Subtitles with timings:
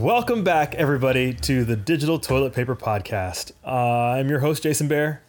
[0.00, 3.52] Welcome back, everybody, to the Digital Toilet Paper Podcast.
[3.62, 5.20] Uh, I'm your host, Jason Bear,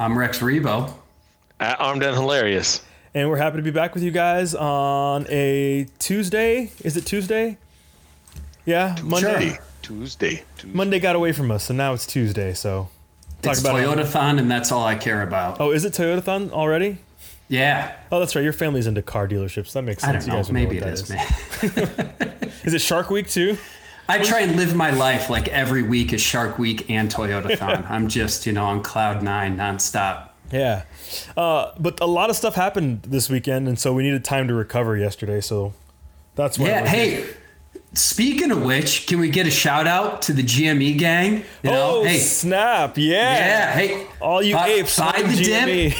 [0.00, 0.92] I'm Rex Rebo.
[1.60, 2.82] At Armed and Hilarious.
[3.14, 6.72] and we're happy to be back with you guys on a Tuesday.
[6.82, 7.56] Is it Tuesday?
[8.66, 9.30] Yeah, Monday.
[9.38, 9.58] Tuesday.
[9.82, 10.42] Tuesday.
[10.58, 10.76] Tuesday.
[10.76, 12.52] Monday got away from us, and now it's Tuesday.
[12.52, 12.88] So,
[13.42, 13.84] talk It's about it.
[13.86, 15.60] Toyotathon, and that's all I care about.
[15.60, 16.98] Oh, is it Toyotathon already?
[17.46, 18.42] Yeah, Oh, that's right.
[18.42, 19.72] Your family's into car dealerships.
[19.72, 20.26] That makes sense.
[20.26, 20.26] I sense.
[20.26, 20.52] don't You guys know.
[20.54, 21.06] Maybe what it
[21.60, 21.92] that
[22.32, 22.50] is, man.
[22.64, 23.56] Is it Shark Week too?
[24.10, 27.88] I try and live my life like every week is Shark Week and Toyotathon.
[27.88, 30.30] I'm just, you know, on cloud nine nonstop.
[30.50, 30.82] Yeah.
[31.36, 34.54] Uh, but a lot of stuff happened this weekend, and so we needed time to
[34.54, 35.40] recover yesterday.
[35.40, 35.74] So
[36.34, 36.66] that's why.
[36.66, 36.88] Yeah.
[36.88, 37.24] Hey,
[37.92, 41.44] speaking of which, can we get a shout out to the GME gang?
[41.62, 42.98] You know, oh hey, snap!
[42.98, 43.14] Yeah.
[43.14, 45.90] yeah, hey, All you buy, apes, buy the GME.
[45.90, 45.98] dip,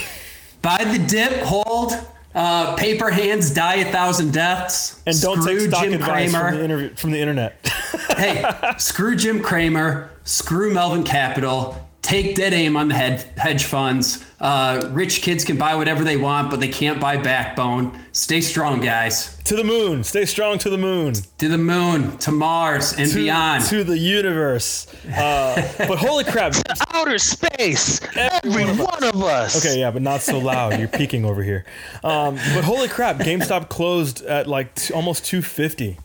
[0.63, 1.93] buy the dip, hold.
[2.35, 5.01] Uh, paper hands die a thousand deaths.
[5.07, 6.49] and don't Screw take stock Jim advice Cramer.
[6.51, 7.69] from the, interview, from the internet.
[8.17, 8.45] hey,
[8.79, 14.25] screw Jim Cramer, screw Melvin Capital, take dead aim on the head, hedge funds.
[14.41, 17.97] Uh, rich kids can buy whatever they want, but they can't buy backbone.
[18.13, 19.37] Stay strong, guys.
[19.45, 20.03] to the moon.
[20.03, 21.13] Stay strong to the moon.
[21.39, 23.65] To the moon, to Mars, and To, beyond.
[23.67, 24.87] to the universe.
[25.15, 26.55] Uh, but holy crap.
[26.95, 28.01] Outer space.
[28.17, 29.65] Every one of us.
[29.65, 30.79] Okay, yeah, but not so loud.
[30.79, 31.65] You're peeking over here.
[32.03, 35.99] Um, but holy crap, GameStop closed at like t- almost 250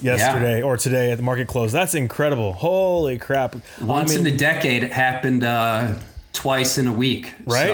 [0.00, 1.72] yesterday or today at the market close.
[1.72, 2.52] That's incredible.
[2.52, 3.56] Holy crap.
[3.80, 5.94] Once I mean, in a decade, it happened uh,
[6.32, 7.34] twice in a week.
[7.44, 7.68] Right?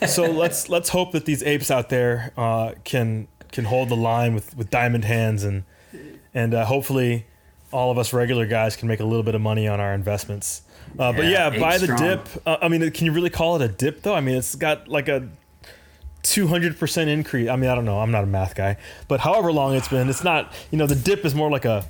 [0.00, 3.96] So, so let's let's hope that these apes out there uh, can can hold the
[3.96, 5.64] line with, with diamond hands and
[6.34, 7.26] and uh, hopefully
[7.72, 10.62] all of us regular guys can make a little bit of money on our investments.
[10.98, 12.00] Uh, but Yeah, yeah, buy the strong.
[12.00, 12.28] dip.
[12.46, 14.14] Uh, I mean, can you really call it a dip though?
[14.14, 15.28] I mean, it's got like a
[16.22, 17.48] 200% increase.
[17.48, 17.98] I mean, I don't know.
[18.00, 18.76] I'm not a math guy,
[19.08, 21.84] but however long it's been, it's not, you know, the dip is more like a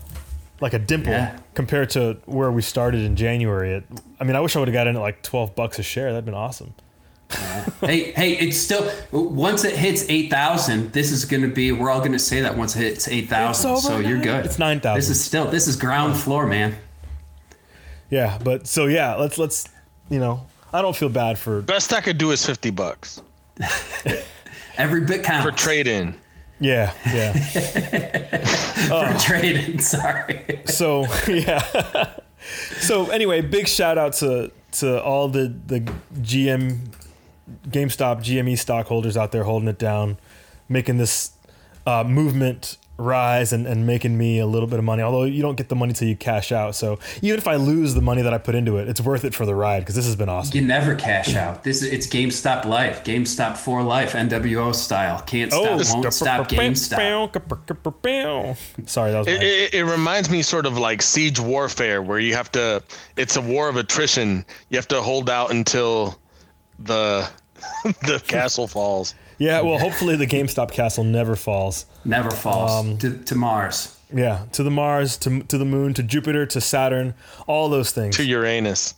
[0.60, 1.36] like a dimple Yeah.
[1.54, 3.72] compared to where we started in January.
[3.72, 3.84] It,
[4.20, 6.12] I mean, I wish I would have got in at like 12 bucks a share.
[6.12, 6.74] That'd been awesome.
[7.80, 10.92] hey, hey, it's still once it hits eight thousand.
[10.92, 11.72] This is going to be.
[11.72, 13.72] We're all going to say that once it hits eight thousand.
[13.72, 14.44] It's over So you're good.
[14.44, 14.94] It's 9,000.
[14.98, 15.46] This is still.
[15.50, 16.76] This is ground floor, man.
[18.10, 19.66] Yeah, but so yeah, let's let's
[20.10, 23.22] you know, I don't feel bad for Best I could do is 50 bucks
[24.76, 25.48] Every bit counts.
[25.50, 26.14] for trade in.
[26.60, 27.32] yeah, yeah.
[28.88, 29.78] for trading.
[29.80, 30.60] Sorry.
[30.66, 32.14] so yeah.
[32.78, 35.80] so anyway, big shout out to to all the the
[36.14, 36.78] GM
[37.68, 40.16] GameStop GME stockholders out there holding it down,
[40.68, 41.32] making this
[41.86, 45.02] uh, movement rise and, and making me a little bit of money.
[45.02, 46.74] Although you don't get the money till you cash out.
[46.74, 49.34] So even if I lose the money that I put into it, it's worth it
[49.34, 50.56] for the ride because this has been awesome.
[50.56, 51.64] You never cash out.
[51.64, 53.04] This is it's GameStop life.
[53.04, 54.12] GameStop for life.
[54.12, 55.20] NWO style.
[55.22, 56.02] Can't oh, stop.
[56.02, 56.48] won't stop.
[56.48, 56.96] GameStop.
[58.86, 62.18] Sorry, that was It, my, it, it reminds me sort of like siege warfare, where
[62.18, 62.82] you have to.
[63.16, 64.44] It's a war of attrition.
[64.70, 66.18] You have to hold out until
[66.78, 67.28] the
[67.84, 69.14] the castle falls.
[69.42, 69.60] Yeah.
[69.60, 71.86] Well, hopefully the GameStop castle never falls.
[72.04, 73.96] Never falls Um, to, to Mars.
[74.14, 77.14] Yeah, to the Mars, to to the Moon, to Jupiter, to Saturn,
[77.46, 78.16] all those things.
[78.18, 78.94] To Uranus.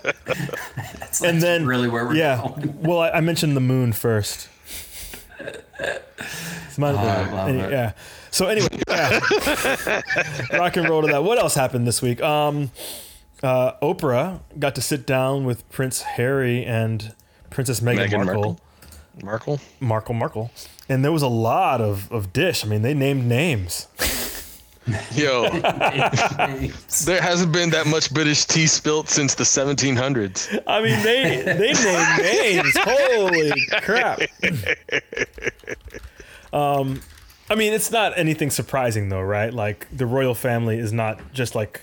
[0.00, 2.36] That's, and that's then really where we're yeah.
[2.38, 2.82] going.
[2.82, 4.48] Well, I, I mentioned the Moon first.
[5.38, 7.92] It's my- I any- yeah.
[8.30, 9.20] So anyway, yeah.
[10.52, 11.24] rock and roll to that.
[11.24, 12.20] What else happened this week?
[12.22, 12.70] Um,
[13.42, 17.14] uh, Oprah got to sit down with Prince Harry and
[17.50, 18.42] Princess Meghan Meghan Markle.
[18.42, 18.60] Markle.
[19.22, 19.60] Markle.
[19.80, 20.50] Markle, Markle,
[20.88, 22.64] and there was a lot of of dish.
[22.64, 23.86] I mean, they named names.
[25.12, 30.62] Yo, there hasn't been that much British tea spilt since the 1700s.
[30.66, 32.76] I mean, they they named names.
[32.78, 34.20] Holy crap!
[36.52, 37.00] Um,
[37.48, 39.52] I mean, it's not anything surprising though, right?
[39.52, 41.82] Like the royal family is not just like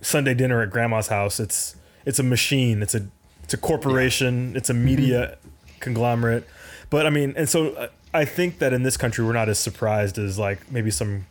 [0.00, 1.40] Sunday dinner at grandma's house.
[1.40, 1.76] It's
[2.06, 2.82] it's a machine.
[2.82, 3.08] It's a
[3.48, 4.54] it's a corporation.
[4.56, 5.38] It's a media
[5.80, 6.46] conglomerate.
[6.90, 9.58] But I mean, and so uh, I think that in this country we're not as
[9.58, 11.24] surprised as like maybe some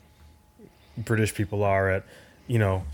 [0.98, 2.04] British people are at,
[2.48, 2.86] you know,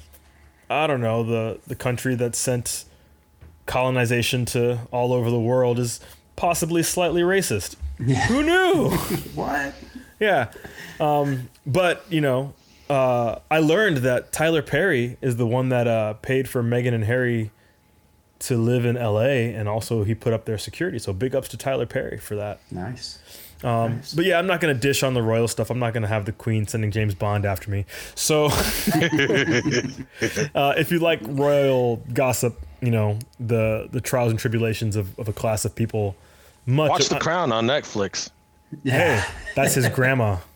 [0.70, 2.84] I don't know the the country that sent
[3.66, 6.02] colonization to all over the world is
[6.36, 7.78] possibly slightly racist.
[8.28, 8.90] Who knew?
[9.36, 9.74] What?
[10.20, 10.52] yeah.
[11.00, 12.56] Um, but, you know,
[12.90, 17.06] uh, I learned that Tyler Perry is the one that uh, paid for Meghan and
[17.06, 17.52] Harry
[18.44, 21.00] to live in LA and also he put up their security.
[21.00, 22.60] So big ups to Tyler Perry for that.
[22.72, 23.20] Nice.
[23.64, 25.70] Um, But yeah, I'm not going to dish on the royal stuff.
[25.70, 27.86] I'm not going to have the queen sending James Bond after me.
[28.16, 28.46] So
[30.56, 35.30] uh, if you like royal gossip, you know, the, the trials and tribulations of, of
[35.30, 36.16] a class of people,
[36.66, 38.30] much Watch The Crown on Netflix.
[38.84, 39.24] Hey,
[39.56, 40.38] that's his grandma.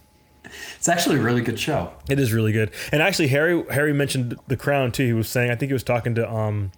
[0.77, 1.91] It's actually a really good show.
[2.09, 2.71] It is really good.
[2.93, 5.05] And actually, Harry Harry mentioned The Crown too.
[5.05, 6.71] He was saying, I think he was talking to um,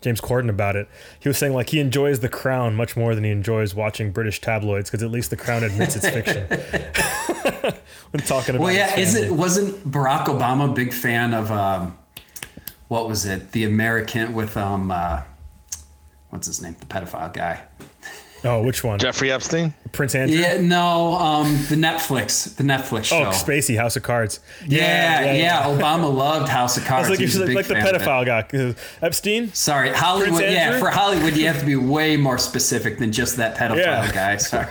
[0.00, 0.88] James Corden about it.
[1.18, 4.40] He was saying like he enjoys The Crown much more than he enjoys watching British
[4.40, 6.46] tabloids because at least The Crown admits it's fiction.
[8.10, 11.96] when talking about Well, yeah, is it wasn't Barack Obama a big fan of um,
[12.88, 13.52] what was it?
[13.52, 15.22] The American with um, uh,
[16.30, 16.76] what's his name?
[16.78, 17.62] The pedophile guy.
[18.46, 18.98] Oh, which one?
[18.98, 19.74] Jeffrey Epstein.
[19.92, 20.38] Prince Andrew.
[20.38, 23.24] Yeah, no, um, the Netflix, the Netflix show.
[23.24, 24.40] Oh, Spacey, House of Cards.
[24.66, 27.08] Yeah, yeah, Obama loved House of Cards.
[27.08, 28.04] was like, you're a like, big like the fan of it.
[28.04, 28.74] pedophile guy.
[29.06, 29.52] Epstein.
[29.52, 30.42] Sorry, Hollywood.
[30.42, 34.12] Yeah, for Hollywood, you have to be way more specific than just that pedophile Yeah.
[34.12, 34.36] guy.
[34.38, 34.68] Sorry.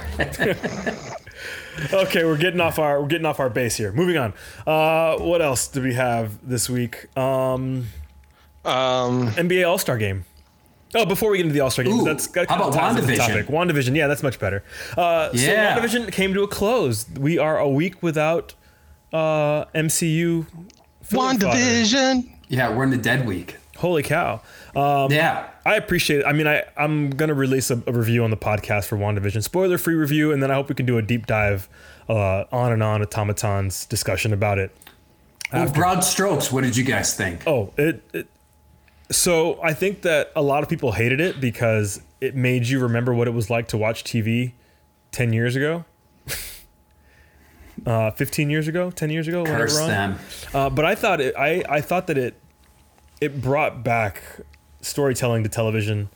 [1.92, 3.92] Okay, we're getting off our we're getting off our base here.
[3.92, 4.34] Moving on.
[4.66, 7.08] Uh, what else do we have this week?
[7.18, 7.88] Um,
[8.64, 10.24] Um, NBA All Star Game.
[10.96, 12.96] Oh, before we get into the All Star Game, Ooh, that's got how about ties
[12.96, 13.18] to WandaVision?
[13.18, 13.48] topic.
[13.48, 14.64] WandaVision, yeah, that's much better.
[14.98, 15.76] Uh, Yeah.
[15.76, 17.06] So WandaVision came to a close.
[17.20, 18.54] We are a week without
[19.14, 20.46] uh, MCU.
[21.04, 21.48] film fodder.
[21.48, 22.30] WandaVision.
[22.48, 23.58] yeah, we're in the dead week.
[23.78, 24.42] Holy cow!
[24.76, 25.48] Um, Yeah.
[25.66, 26.26] I appreciate it.
[26.26, 29.44] I mean, I, I'm going to release a, a review on the podcast for WandaVision,
[29.44, 31.68] spoiler free review, and then I hope we can do a deep dive
[32.08, 34.72] uh, on and on automatons discussion about it.
[35.52, 36.52] Well, broad strokes.
[36.52, 37.44] What did you guys think?
[37.48, 38.28] Oh, it, it.
[39.12, 43.14] So I think that a lot of people hated it because it made you remember
[43.14, 44.54] what it was like to watch TV
[45.12, 45.86] ten years ago,
[47.86, 49.46] uh, fifteen years ago, ten years ago.
[49.46, 50.18] Curse them.
[50.54, 51.36] Uh, but I thought it.
[51.38, 52.36] I I thought that it
[53.22, 54.24] it brought back
[54.82, 56.10] storytelling to television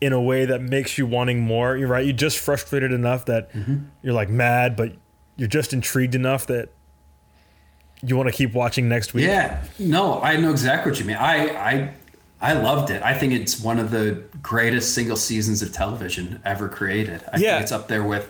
[0.00, 1.76] in a way that makes you wanting more.
[1.76, 2.04] You're right.
[2.04, 3.50] You're just frustrated enough that
[4.02, 4.92] you're like mad, but
[5.36, 6.70] you're just intrigued enough that
[8.02, 9.26] you want to keep watching next week.
[9.26, 11.16] Yeah, no, I know exactly what you mean.
[11.16, 11.94] I, I,
[12.42, 13.02] I loved it.
[13.02, 17.22] I think it's one of the greatest single seasons of television ever created.
[17.32, 17.52] I Yeah.
[17.52, 18.28] think it's up there with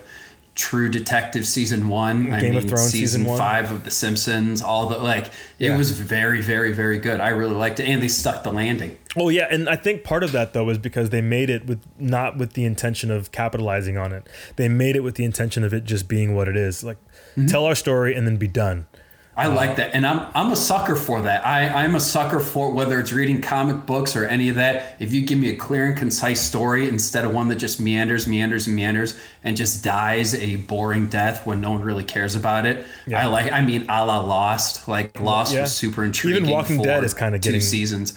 [0.55, 2.31] True Detective season one.
[2.31, 4.61] I Game of Thrones season, season five of The Simpsons.
[4.61, 5.29] All the like,
[5.59, 5.79] it Yeah.
[5.79, 7.21] was very, very, very good.
[7.21, 8.99] I really liked it, and they stuck the landing.
[9.17, 11.81] Oh yeah, and I think part of that though is because they made it with
[11.99, 14.29] not with the intention of capitalizing on it.
[14.57, 16.85] They made it with the intention of it just being what it is.
[16.85, 16.99] Like
[17.35, 17.47] mm-hmm.
[17.47, 18.87] tell our story and then be done.
[19.35, 19.77] I like uh-huh.
[19.77, 21.47] that, and I'm I'm a sucker for that.
[21.47, 24.97] I I'm a sucker for whether it's reading comic books or any of that.
[24.99, 28.27] If you give me a clear and concise story instead of one that just meanders,
[28.27, 32.67] meanders, and meanders, and just dies a boring death when no one really cares about
[32.67, 33.23] it, Yeah.
[33.23, 33.51] I like.
[33.51, 34.87] I mean, a la Lost.
[34.87, 35.63] Like Lost Yeah.
[35.63, 36.43] was super intriguing.
[36.43, 38.13] Even Walking Dead is kinda getting two seasons.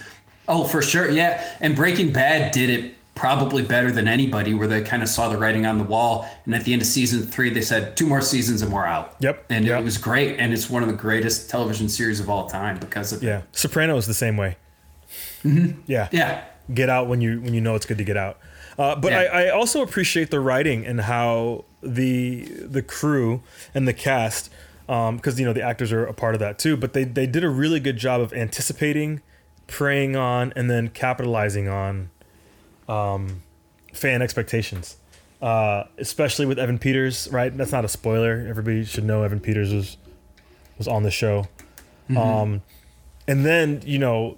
[0.49, 1.41] Oh, for sure, yeah.
[1.61, 5.37] And Breaking Bad did it probably better than anybody, where they kind of saw the
[5.37, 6.29] writing on the wall.
[6.45, 9.15] And at the end of season three, they said two more seasons and we're out.
[9.19, 9.79] Yep, And yep.
[9.79, 13.13] it was great, and it's one of the greatest television series of all time because
[13.13, 14.57] of Yeah, Sopranos the same way.
[15.43, 16.15] Yeah, Mm-hmm.
[16.15, 16.43] yeah.
[16.73, 18.37] get out when you when you know it's good to get out.
[18.77, 19.19] Uh, but Yeah.
[19.21, 23.41] I, I also appreciate the writing and how the the crew
[23.73, 24.51] and the cast,
[24.87, 26.75] because you know the actors are a part of that too.
[26.75, 29.21] But they they did a really good job of anticipating,
[29.67, 32.09] preying on, and then capitalizing on
[32.87, 33.41] um,
[33.93, 34.97] fan expectations.
[35.41, 37.55] Uh, especially with Evan Peters, right?
[37.55, 38.45] That's not a spoiler.
[38.47, 39.97] Everybody should know Evan Peters was
[40.77, 41.47] was on the show.
[42.15, 42.61] Um,
[43.27, 44.37] and then you know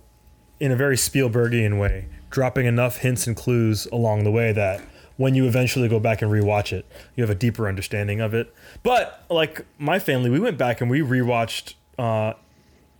[0.59, 4.81] in a very Spielbergian way, dropping enough hints and clues along the way that
[5.17, 8.53] when you eventually go back and rewatch it, you have a deeper understanding of it.
[8.83, 12.33] But like my family, we went back and we rewatched uh,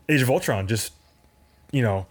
[0.10, 0.94] Age of Ultron just
[1.72, 2.06] you know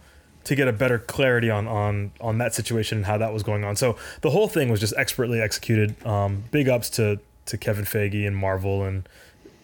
[0.47, 3.65] to get a better clarity on on on that situation and how that was going
[3.65, 3.75] on.
[3.75, 6.05] So the whole thing was just expertly executed.
[6.05, 9.07] Um, big ups to to Kevin Feige and Marvel and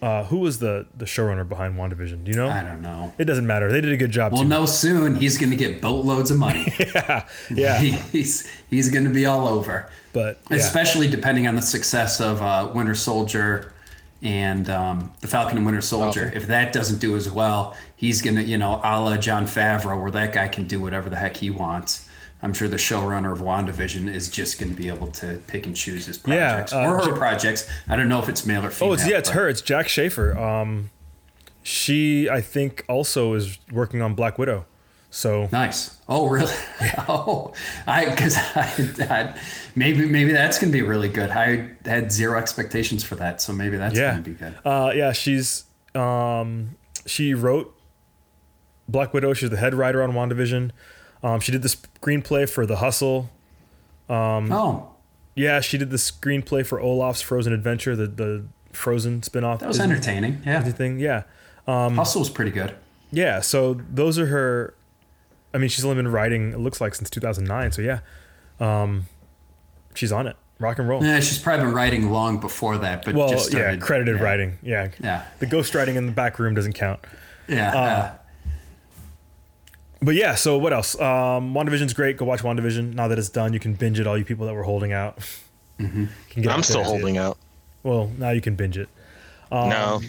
[0.02, 2.24] uh, who was the the showrunner behind WandaVision?
[2.24, 2.50] Do you know?
[2.50, 3.14] I don't know.
[3.16, 3.72] It doesn't matter.
[3.72, 4.32] They did a good job.
[4.32, 4.48] We'll too.
[4.48, 5.16] know soon.
[5.16, 6.72] He's going to get boatloads of money.
[6.94, 7.78] Yeah, yeah.
[7.80, 9.90] he's he's going to be all over.
[10.12, 10.58] But yeah.
[10.58, 13.72] especially depending on the success of uh, Winter Soldier
[14.24, 16.32] and um, the Falcon and Winter Soldier.
[16.34, 20.10] If that doesn't do as well, he's gonna, you know, a la Jon Favreau, where
[20.10, 22.08] that guy can do whatever the heck he wants.
[22.42, 25.74] I'm sure the showrunner of WandaVision is just going to be able to pick and
[25.74, 27.70] choose his Yeah, projects uh, or her J- projects.
[27.88, 28.90] I don't know if it's male or female.
[28.90, 29.48] Oh, it's yeah, it's her.
[29.48, 30.36] It's Jac Schaeffer.
[30.36, 30.90] Um,
[31.62, 34.66] she I think also is working on Black Widow.
[35.14, 35.96] So Nice.
[36.08, 36.52] Oh, really?
[37.08, 37.52] oh,
[37.86, 38.74] I because I,
[39.08, 39.38] I
[39.76, 41.30] maybe maybe that's gonna be really good.
[41.30, 44.56] I had zero expectations for that, so maybe that's yeah, gonna be good.
[44.64, 45.12] uh, yeah.
[45.12, 46.74] She's um,
[47.06, 47.78] she wrote
[48.88, 49.34] Black Widow.
[49.34, 50.72] She's the head writer on WandaVision.
[51.22, 53.30] Um, she did the screenplay for The Hustle.
[54.10, 54.88] oh,
[55.36, 59.60] Yeah, she did the screenplay for Olaf's Frozen Adventure, the the Frozen spinoff.
[59.60, 60.42] that was entertaining.
[60.44, 60.98] Yeah, thing.
[60.98, 61.22] Yeah,
[61.66, 62.74] Hustle was pretty good.
[63.12, 63.38] yeah.
[63.38, 64.74] So those are her.
[65.54, 66.52] I mean, she's only been writing.
[66.52, 67.72] It looks like since 2009.
[67.72, 68.00] So yeah,
[68.60, 69.06] um,
[69.94, 70.36] she's on it.
[70.58, 71.02] rock and roll.
[71.02, 74.22] Yeah, she's probably been writing long before that, but well, just started, yeah, credited yeah,
[74.22, 74.58] writing.
[74.62, 74.88] Yeah.
[75.00, 75.24] Yeah.
[75.38, 77.00] The ghost writing in the back room doesn't count.
[77.48, 77.74] Yeah.
[77.74, 78.12] uh,
[80.02, 80.98] But yeah, so what else?
[81.00, 82.16] Um, WandaVision's great.
[82.18, 82.94] Go watch WandaVision.
[82.94, 84.06] Now that it's done, you can binge it.
[84.06, 85.18] All you people that were holding out.
[85.80, 86.04] Mm-hmm.
[86.30, 87.18] Can get I'm still there holding it.
[87.18, 87.36] out.
[87.82, 88.88] Well, now you can binge it.
[89.50, 90.00] Um, no.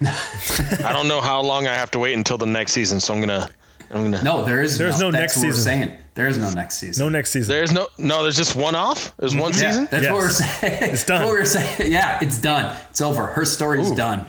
[0.02, 3.20] I don't know how long I have to wait until the next season, so I'm
[3.20, 3.48] gonna.
[3.90, 4.22] I'm gonna.
[4.22, 5.64] no, there is There's no that's next what we're season.
[5.64, 5.98] saying.
[6.14, 7.04] There is no next season.
[7.04, 7.54] No next season.
[7.54, 7.88] There's no.
[7.98, 9.14] No, there's just one off.
[9.18, 9.88] There's one yeah, season.
[9.90, 10.92] that's what we're saying.
[10.92, 11.22] It's done.
[11.24, 11.92] What we're saying.
[11.92, 12.76] Yeah, it's done.
[12.90, 13.26] It's over.
[13.26, 14.26] Her story's done.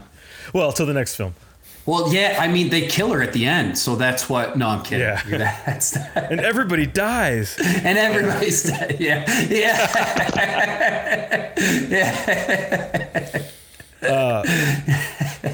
[0.54, 1.34] Well, till the next film.
[1.86, 4.58] Well, yeah, I mean, they kill her at the end, so that's what.
[4.58, 5.08] No, I'm kidding.
[5.08, 5.58] Yeah.
[5.66, 7.58] That's And everybody dies.
[7.58, 8.98] and everybody's dead.
[9.00, 9.88] Yeah, yeah.
[11.90, 13.48] yeah.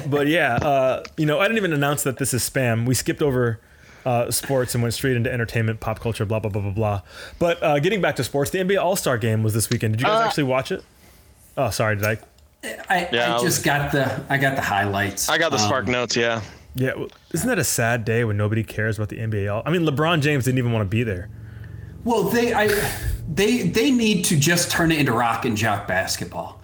[0.08, 2.84] But yeah, uh, you know, I didn't even announce that this is spam.
[2.86, 3.60] We skipped over
[4.04, 7.02] uh, sports and went straight into entertainment, pop culture, blah blah blah blah blah.
[7.38, 9.94] But uh, getting back to sports, the NBA All Star Game was this weekend.
[9.94, 10.82] Did you guys Uh, actually watch it?
[11.56, 12.18] Oh, sorry, did I?
[12.88, 15.28] I, Yeah, I I just got the I got the highlights.
[15.28, 16.16] I got the Um, spark notes.
[16.16, 16.40] Yeah.
[16.76, 19.48] Yeah, well, isn't that a sad day when nobody cares about the NBA?
[19.54, 21.28] All- I mean, LeBron James didn't even want to be there.
[22.02, 22.68] Well, they I
[23.32, 26.60] they they need to just turn it into rock and jock basketball.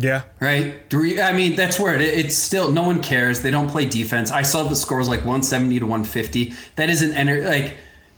[0.00, 0.80] Yeah, Right?
[0.92, 3.42] We- I mean, that's where it, it's still no one cares.
[3.42, 4.30] They don't play defense.
[4.30, 6.54] I saw the scores like 170 to 150.
[6.76, 7.76] That isn't enter like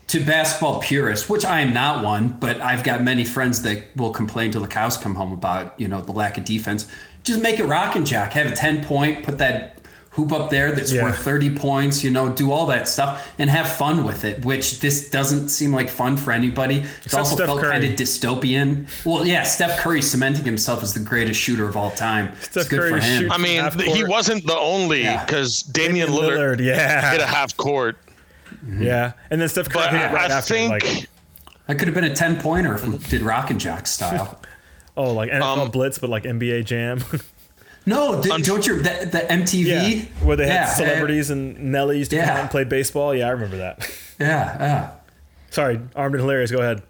[0.08, 4.10] to basketball purists, which I am not one, but I've got many friends that will
[4.10, 6.86] complain till the cows come home about you know the lack of defense.
[7.22, 8.32] Just make it rock and jack.
[8.34, 9.24] Have a 10 point.
[9.24, 9.79] Put that
[10.14, 11.04] hoop up there that's Yeah.
[11.04, 12.02] worth 30 points.
[12.02, 14.44] You know, do all that stuff and have fun with it.
[14.44, 16.78] Which this doesn't seem like fun for anybody.
[16.80, 17.72] It Except also Steph felt Curry.
[17.72, 18.86] kind of dystopian.
[19.04, 22.32] Well, yeah, Steph Curry cementing himself as the greatest shooter of all time.
[22.40, 23.30] Steph it's good Curry for him.
[23.32, 25.24] I mean, he wasn't the only Yeah.
[25.24, 27.96] because Damian, Lillard, yeah, hit a half court.
[28.78, 30.54] yeah, and then Steph Curry But hit it right I, I after.
[30.54, 31.08] think like,
[31.68, 34.40] That could have been a 10 pointer if we did Rock and Jock style.
[34.96, 37.04] oh, like NFL Um, Blitz, but like NBA Jam.
[37.90, 39.64] No, did, don't you, the, the MTV?
[39.66, 43.14] yeah, where they had Yeah, celebrities and Nelly used to come out and play baseball.
[43.14, 43.88] Yeah, I remember that.
[44.18, 44.90] Yeah, yeah.
[45.50, 46.50] Sorry, armed and hilarious.
[46.50, 46.82] Go ahead.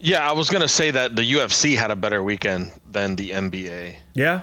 [0.00, 3.96] Yeah, I was gonna say that the UFC had a better weekend than the NBA.
[4.14, 4.42] Yeah,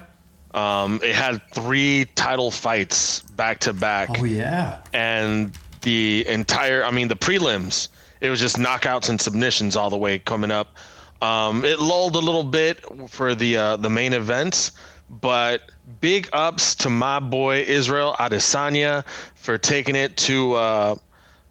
[0.54, 4.80] Um, it had three title fights back to back, Oh, yeah.
[4.94, 5.52] and
[5.82, 7.90] the entire, I mean, the prelims,
[8.22, 10.76] it was just knockouts and submissions all the way coming up.
[11.22, 14.72] Um, it lulled a little bit for the uh, the main events,
[15.10, 15.62] but
[16.02, 20.96] big ups to my boy Israel Adesanya for taking it to uh,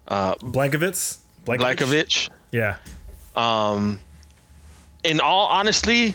[0.09, 1.19] uh, Blankovitz.
[1.47, 2.31] Blachowicz.
[2.53, 2.77] Yeah,
[3.37, 4.01] Um,
[5.03, 6.15] in all honesty,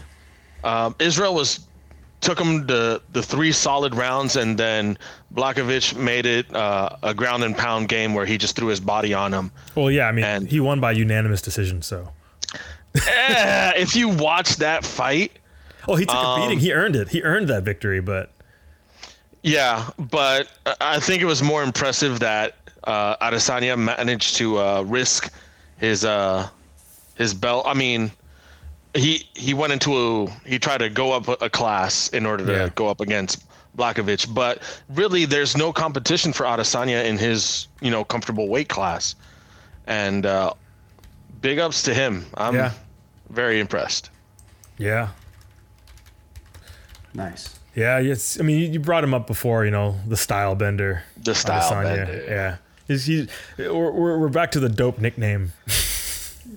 [0.63, 1.59] um, Israel was
[2.21, 4.97] took him the the three solid rounds, and then
[5.33, 9.13] Blachowicz made it uh, a ground and pound game where he just threw his body
[9.13, 9.51] on him.
[9.75, 10.07] well, yeah.
[10.07, 11.81] I mean, And- he won by unanimous decision.
[11.81, 12.09] So,
[13.07, 15.31] Eh, if you watch that fight,
[15.89, 16.59] oh, he took Um, a beating.
[16.59, 17.09] He earned it.
[17.09, 17.99] He earned that victory.
[17.99, 18.31] But
[19.43, 20.47] yeah, but
[20.81, 25.31] I think it was more impressive that uh, Adesanya managed to uh, risk
[25.77, 26.47] his uh,
[27.15, 27.65] his belt.
[27.67, 28.11] I mean.
[28.95, 32.51] He he went into a he tried to go up a, class in order to
[32.51, 32.69] Yeah.
[32.73, 33.45] go up against
[33.77, 39.13] Blachowicz, but really there's no competition for Adesanya in his you know comfortable weight class,
[39.85, 40.53] and uh,
[41.39, 42.25] big ups to him.
[42.33, 42.71] I'm Yeah.
[43.29, 44.09] very impressed.
[44.79, 45.09] yeah,
[47.19, 47.59] Nice.
[47.75, 47.99] yeah.
[47.99, 48.39] It's.
[48.39, 49.65] I mean, you, you brought him up before.
[49.65, 51.03] You know, the style bender.
[51.17, 52.25] The style Adesanya, bender.
[52.27, 52.57] Yeah.
[52.87, 55.51] He's, he's, we're, we're we're back to the dope nickname.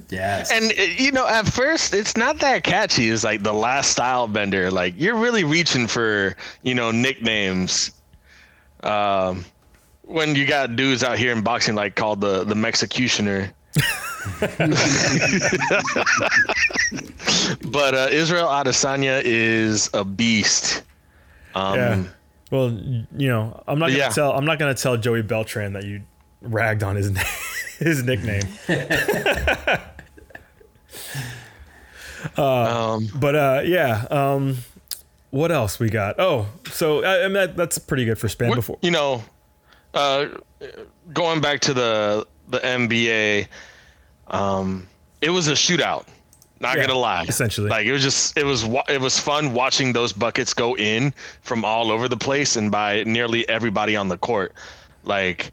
[0.09, 0.50] Yes.
[0.52, 3.09] And uh, you know, at first it's not that catchy.
[3.09, 4.71] It's like the last style bender.
[4.71, 7.90] Like you're really reaching for you know nicknames.
[8.83, 9.45] Um,
[10.02, 13.52] when you got dudes out here in boxing like called the the Mexicutioner.
[17.71, 20.83] but uh, Israel Adesanya is a beast.
[21.55, 22.05] Um, Yeah.
[22.50, 22.71] Well,
[23.17, 24.09] you know, I'm not gonna Yeah.
[24.11, 24.33] tell.
[24.33, 26.02] I'm not gonna tell Joey Beltran that you
[26.43, 27.09] ragged on his
[27.79, 28.43] his nickname.
[32.37, 34.07] um, But uh, yeah.
[34.11, 34.59] Um,
[35.31, 36.17] what else we got?
[36.21, 39.25] Oh, so I, I mean, that, that's pretty good for span Before you know,
[39.95, 40.26] uh,
[41.12, 43.47] going back to the the NBA,
[44.29, 44.87] um,
[45.21, 46.07] it was a shootout.
[46.61, 47.69] Not Yeah, gonna lie, essentially.
[47.69, 51.12] like it was just it was wa- it was fun watching those buckets go in
[51.41, 54.52] from all over the place and by nearly everybody on the court.
[55.02, 55.50] Like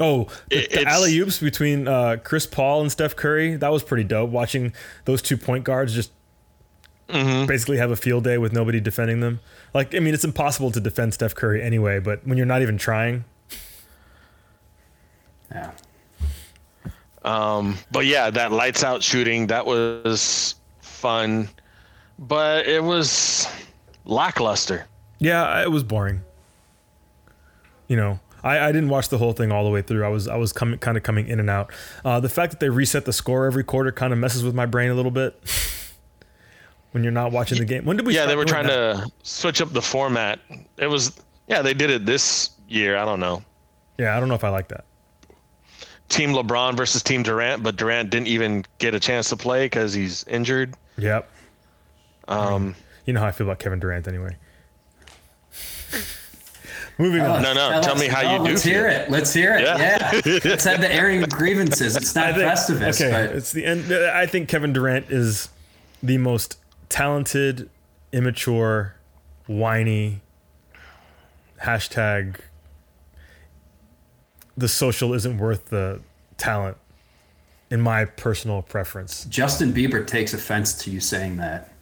[0.00, 3.54] Oh, the, It- the alley oops between uh, Chris Paul and Steph Curry.
[3.56, 4.30] That was pretty dope.
[4.30, 4.72] Watching
[5.04, 6.10] those two point guards just
[7.08, 7.46] Mm-hmm.
[7.46, 9.38] basically have a field day with nobody defending them.
[9.72, 12.00] Like, I mean, it's impossible to defend Steph Curry anyway.
[12.00, 13.24] But when you're not even trying,
[15.52, 15.70] yeah.
[17.26, 21.48] Um, but yeah, that lights out shooting that was fun,
[22.18, 23.48] but it was
[24.04, 24.86] lackluster.
[25.18, 26.22] Yeah, it was boring.
[27.88, 30.04] You know, I, I didn't watch the whole thing all the way through.
[30.04, 31.72] I was I was coming kind of coming in and out.
[32.04, 34.66] Uh, the fact that they reset the score every quarter kind of messes with my
[34.66, 35.38] brain a little bit.
[36.92, 38.14] when you're not watching the game, when did we?
[38.14, 38.96] Yeah, they were trying that?
[38.96, 40.38] to switch up the format.
[40.78, 41.12] It was
[41.48, 42.96] yeah, they did it this year.
[42.96, 43.42] I don't know.
[43.98, 44.84] Yeah, I don't know if I like that.
[46.08, 49.92] Team LeBron versus Team Durant, but Durant didn't even get a chance to play because
[49.92, 50.74] he's injured.
[50.98, 51.28] Yep.
[52.28, 54.36] Um, You know how I feel about Kevin Durant anyway.
[56.98, 57.42] Moving on.
[57.42, 59.00] No, no, Now tell let's- me how you oh, do Let's hear feel.
[59.00, 59.10] it.
[59.10, 59.62] Let's hear it.
[59.62, 59.76] Yeah.
[60.24, 60.38] Yeah.
[60.44, 61.94] let's have the airing of grievances.
[61.96, 62.46] It's not I think,
[62.80, 63.92] Festivus, okay, but it's the end.
[63.92, 65.50] I think Kevin Durant is
[66.02, 66.58] the most
[66.88, 67.68] talented,
[68.12, 68.94] immature,
[69.46, 70.22] whiny.
[71.62, 72.36] Hashtag.
[74.56, 76.00] The social isn't worth the
[76.38, 76.76] talent,
[77.70, 79.24] in my personal preference.
[79.26, 81.72] Justin Bieber takes offense to you saying that.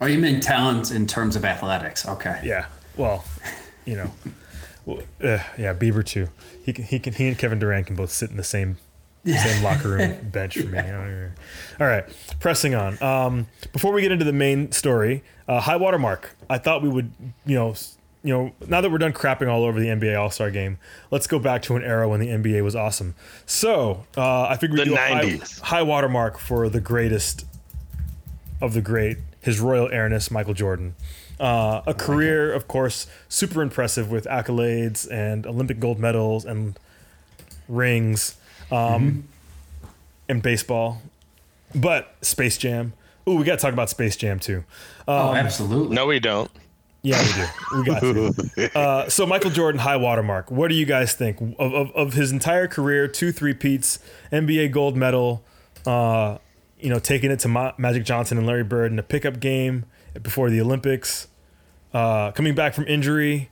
[0.00, 2.06] Oh, you mean talent in terms of athletics?
[2.06, 2.40] Okay.
[2.44, 2.66] Yeah.
[2.96, 3.24] Well,
[3.84, 4.10] you know,
[4.84, 6.28] well, uh, yeah, Bieber too.
[6.64, 8.76] He can, he can he and Kevin Durant can both sit in the same
[9.24, 10.78] same locker room bench for me.
[11.80, 12.04] All right,
[12.40, 13.00] pressing on.
[13.02, 16.36] Um, before we get into the main story, uh, high water mark.
[16.48, 17.12] I thought we would,
[17.44, 17.74] you know,
[18.24, 20.78] you know, now that we're done crapping all over the NBA All Star Game,
[21.10, 23.14] let's go back to an era when the NBA was awesome.
[23.46, 25.60] So uh, I figured we'd The do a high, 90s.
[25.60, 27.46] high watermark for the greatest
[28.60, 30.94] of the great, His Royal Airness Michael Jordan.
[31.38, 36.76] Uh, a career, of course, super impressive with accolades and Olympic gold medals and
[37.68, 38.36] rings,
[38.72, 39.28] um,
[40.28, 41.00] and baseball.
[41.74, 42.92] But Space Jam.
[43.28, 44.64] Ooh, we got to talk about Space Jam too.
[45.06, 45.94] oh, absolutely.
[45.94, 46.50] no, we don't.
[47.02, 47.78] Yeah, we do.
[47.78, 48.70] We got to.
[48.78, 50.50] Uh, so Michael Jordan, high watermark.
[50.50, 53.06] What do you guys think of, of, of his entire career?
[53.06, 53.98] Two three peats,
[54.32, 55.44] NBA gold medal.
[55.86, 56.38] Uh,
[56.80, 59.84] you know, taking it to Ma- Magic Johnson and Larry Bird in a pickup game
[60.22, 61.28] before the Olympics.
[61.92, 63.48] Uh, coming back from injury,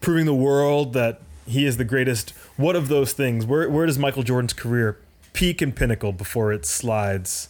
[0.00, 2.30] proving the world that he is the greatest.
[2.56, 3.46] What of those things?
[3.46, 4.98] Where where does Michael Jordan's career
[5.32, 7.48] peak and pinnacle before it slides?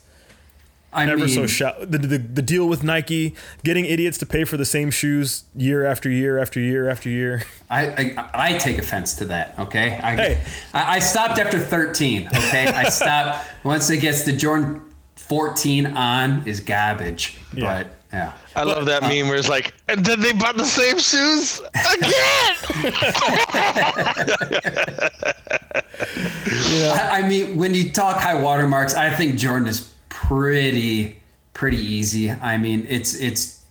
[0.97, 1.85] I Never mean, so shallow.
[1.85, 5.85] The, the, the deal with Nike, getting idiots to pay for the same shoes year
[5.85, 7.43] after year after year after year.
[7.69, 9.55] I, I I take offense to that.
[9.59, 10.01] Okay.
[10.03, 10.41] I, Hey.
[10.73, 12.29] I, I stopped after 13.
[12.29, 12.69] Okay.
[12.69, 14.81] I stopped once it gets to Jordan
[15.17, 17.37] 14 on is garbage.
[17.53, 17.83] Yeah.
[17.83, 18.33] But yeah.
[18.55, 21.61] I love that uh, meme where it's like, and then they bought the same shoes
[21.93, 22.57] again.
[26.01, 29.93] I, I mean, when you talk high watermarks, I think Jordan is
[30.27, 31.21] pretty
[31.53, 32.31] pretty easy.
[32.31, 33.63] I mean, it's it's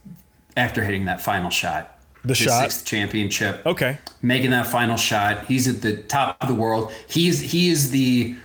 [0.58, 2.62] after hitting that final shot, The shot?
[2.64, 3.62] sixth championship.
[3.66, 3.98] Okay.
[4.22, 5.46] making that final shot.
[5.46, 6.92] He's at the top of the world.
[7.08, 8.36] He's he is the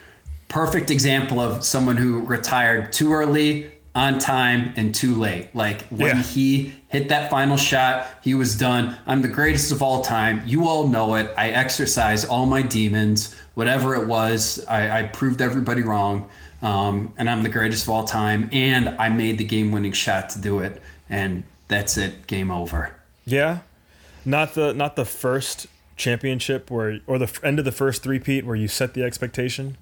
[0.48, 5.54] perfect example of someone who retired too early, on time, and too late.
[5.54, 6.22] Like when Yeah.
[6.22, 8.96] he hit that final shot, he was done.
[9.06, 10.42] I'm the greatest of all time.
[10.44, 11.32] You all know it.
[11.38, 14.64] I exercise all my demons, whatever it was.
[14.68, 16.28] I, I proved everybody wrong.
[16.62, 18.48] Um, and I'm the greatest of all time.
[18.52, 20.82] And I made the game winning shot to do it.
[21.08, 22.26] And that's it.
[22.26, 22.94] Game over.
[23.24, 23.60] Yeah.
[24.24, 28.56] Not the not the first championship where or the end of the first three-peat where
[28.56, 29.76] you set the expectation.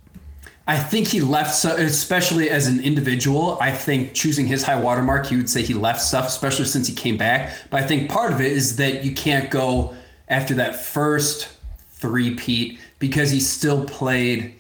[0.69, 3.57] I think he left, so, especially as an individual.
[3.59, 6.95] I think choosing his high watermark, he would say he left stuff, especially since he
[6.95, 7.55] came back.
[7.71, 9.97] But I think part of it is that you can't go
[10.29, 11.49] after that first
[11.93, 14.58] three peat because he still played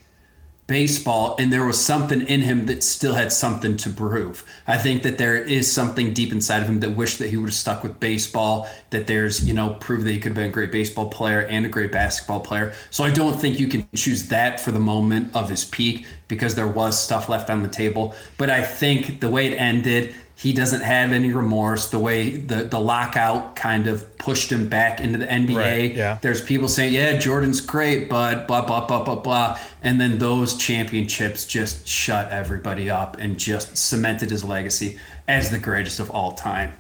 [0.69, 4.45] baseball and there was something in him that still had something to prove.
[4.67, 7.49] I think that there is something deep inside of him that wished that he would
[7.49, 10.53] have stuck with baseball, that there's, you know, prove that he could have been a
[10.53, 12.75] great baseball player and a great basketball player.
[12.91, 16.55] So I don't think you can choose that for the moment of his peak because
[16.55, 18.15] there was stuff left on the table.
[18.37, 21.89] But I think the way it ended, he doesn't have any remorse.
[21.89, 25.57] The way the, the lockout kind of pushed him back into the NBA.
[25.57, 26.19] Right, yeah.
[26.23, 29.59] There's people saying, yeah, Jordan's great, but blah, blah, blah, blah, blah.
[29.83, 35.59] And then those championships just shut everybody up and just cemented his legacy as the
[35.59, 36.73] greatest of all time.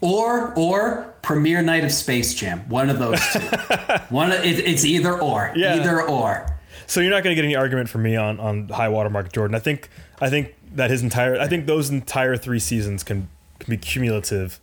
[0.00, 2.68] Or, or premiere night of Space Jam.
[2.68, 3.38] One of those two.
[4.08, 5.52] One, it, it's either or.
[5.54, 5.76] Yeah.
[5.76, 6.50] Either or.
[6.88, 9.54] So you're not going to get any argument from me on on high watermark Jordan.
[9.54, 9.88] I think
[10.20, 13.28] I think that his entire I think those entire three seasons can
[13.58, 14.60] can be cumulative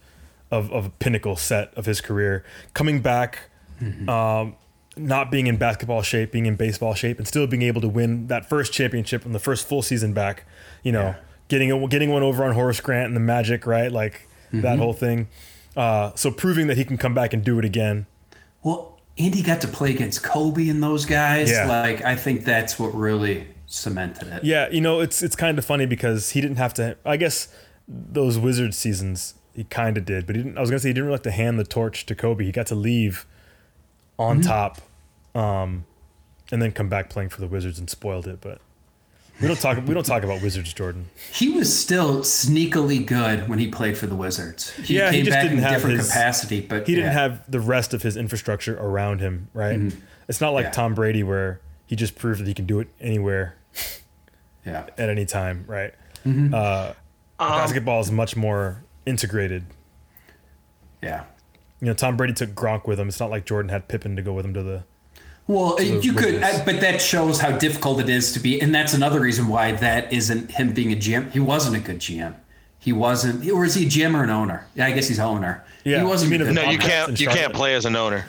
[0.52, 2.44] of of a pinnacle set of his career.
[2.74, 3.50] Coming back,
[4.08, 4.56] um,
[4.96, 8.28] not being in basketball shape, being in baseball shape, and still being able to win
[8.28, 10.46] that first championship and the first full season back.
[10.84, 11.16] You know,
[11.48, 13.92] getting a, getting one over on Horace Grant and the Magic, right?
[13.92, 15.28] Like that whole thing.
[15.76, 18.08] Uh, so proving that he can come back and do it again.
[18.64, 21.52] Well, Andy got to play against Kobe and those guys.
[21.52, 21.68] Yeah.
[21.68, 24.44] Like, I think that's what really cemented it.
[24.44, 26.98] Yeah, you know, it's it's kind of funny because he didn't have to.
[27.06, 27.48] I guess
[27.88, 30.58] those Wizards seasons he kind of did, but he didn't.
[30.58, 32.46] I was gonna say he didn't really have to hand the torch to Kobe.
[32.46, 33.26] He got to leave
[34.20, 34.80] on top,
[35.36, 35.86] um,
[36.52, 38.40] and then come back playing for the Wizards and spoiled it.
[38.42, 38.60] But
[39.42, 39.78] we don't talk.
[39.86, 41.08] we don't talk about Wizards, Jordan.
[41.34, 44.72] He was still sneakily good when he played for the Wizards.
[44.78, 47.50] He Yeah, he just back didn't in have different his- capacity, but He didn't have
[47.50, 49.92] the rest of his infrastructure around him, right?
[50.28, 50.72] It's not like Yeah.
[50.72, 53.56] Tom Brady where he just proved that he can do it anywhere
[54.66, 54.86] Yeah.
[54.98, 55.94] at any time, right?
[56.26, 56.54] Mm-hmm.
[56.54, 56.92] Uh,
[57.40, 59.66] basketball is much more integrated.
[61.02, 61.24] Yeah.
[61.80, 63.08] You know, Tom Brady took Gronk with him.
[63.08, 64.84] It's not like Jordan had Pippen to go with him to the.
[65.48, 66.44] Well, you could, Wizards.
[66.60, 69.72] uh, but that shows how difficult it is to be, and that's another reason why
[69.74, 71.32] that isn't him being a GM.
[71.32, 72.36] He wasn't a good GM.
[72.80, 74.68] He wasn't, or is he a GM or an owner?
[74.76, 75.64] Yeah, I guess he's owner.
[75.86, 76.34] Yeah, he wasn't.
[76.34, 77.18] you mean a good No, you can't.
[77.20, 78.26] You can't play as an owner.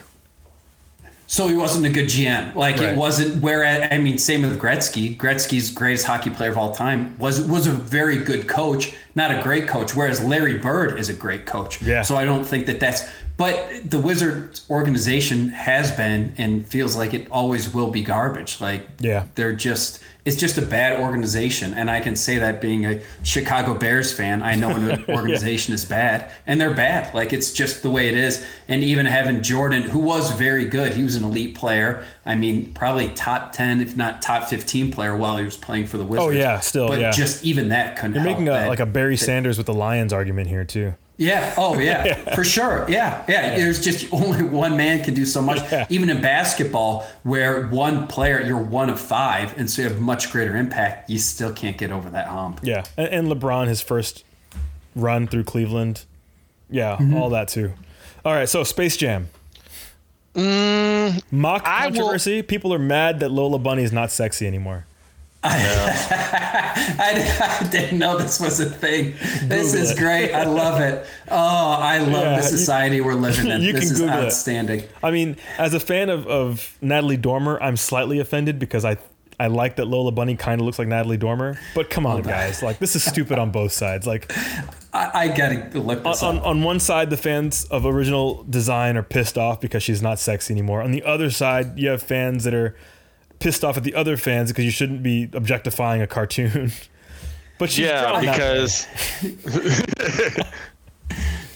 [1.31, 2.55] So he wasn't a good GM.
[2.55, 2.89] Like Right.
[2.89, 3.43] it wasn't.
[3.43, 5.15] Whereas I mean, same with Gretzky.
[5.15, 9.39] Gretzky's greatest hockey player of all time was was a very good coach, not a
[9.43, 9.95] great coach.
[9.95, 11.83] Whereas Larry Bird is a great coach.
[11.83, 12.01] Yeah.
[12.01, 13.03] So I don't think that that's.
[13.37, 18.59] But the Wizards organization has been and feels like it always will be garbage.
[18.59, 19.25] Like Yeah.
[19.35, 19.99] they're just.
[20.29, 24.43] It's just a bad organization, and I can say that being a Chicago Bears fan,
[24.43, 27.15] I know an organization is bad, and they're bad.
[27.15, 28.45] Like it's just the way it is.
[28.67, 32.05] And even having Jordan, who was very good, he was an elite player.
[32.27, 35.97] I mean, probably top ten, if not top fifteen player while he was playing for
[35.97, 36.27] the Wizards.
[36.27, 37.09] Oh, yeah, still, but yeah.
[37.09, 38.13] just even that couldn't.
[38.13, 40.93] You're making a, that- like a Barry Sanders with the Lions argument here too.
[41.19, 41.53] Yeah.
[41.57, 42.33] Oh, yeah.
[42.33, 42.87] For sure.
[42.89, 43.23] Yeah.
[43.29, 43.55] yeah.
[43.55, 45.59] There's just only one man can do so much.
[45.71, 45.85] Yeah.
[45.89, 50.31] Even in basketball, where one player, you're one of five, and so you have much
[50.31, 52.61] greater impact, you still can't get over that hump.
[52.63, 54.23] Yeah, and, and LeBron his first
[54.95, 56.05] run through Cleveland.
[56.71, 57.15] Yeah, Mm-hmm.
[57.15, 57.73] all that too.
[58.25, 59.29] All right, so Space Jam.
[60.35, 61.21] Mock Mm,
[61.65, 62.41] I will- controversy.
[62.43, 64.85] People are mad that Lola Bunny is not sexy anymore.
[65.43, 69.13] I, I didn't know this was a thing.
[69.43, 69.97] This Google is it.
[69.97, 70.33] great.
[70.33, 71.05] I love it.
[71.29, 73.61] Oh, I love Yeah, the society we're living in.
[73.61, 74.25] you this can is Google it.
[74.25, 74.83] outstanding.
[75.01, 78.97] I mean, as a fan of, of Natalie Dormer, I'm slightly offended because I
[79.41, 81.57] I like that Lola Bunny kind of looks like Natalie Dormer.
[81.73, 84.05] But come on, oh, guys, like this is stupid on both sides.
[84.05, 84.33] Like
[84.93, 86.45] I, I gotta look this on, up.
[86.45, 90.53] on one side, the fans of original design are pissed off because she's not sexy
[90.53, 90.81] anymore.
[90.81, 92.75] On the other side, you have fans that are
[93.39, 96.71] pissed off at the other fans because you shouldn't be objectifying a cartoon.
[97.57, 98.87] but she's Yeah, drawn that because.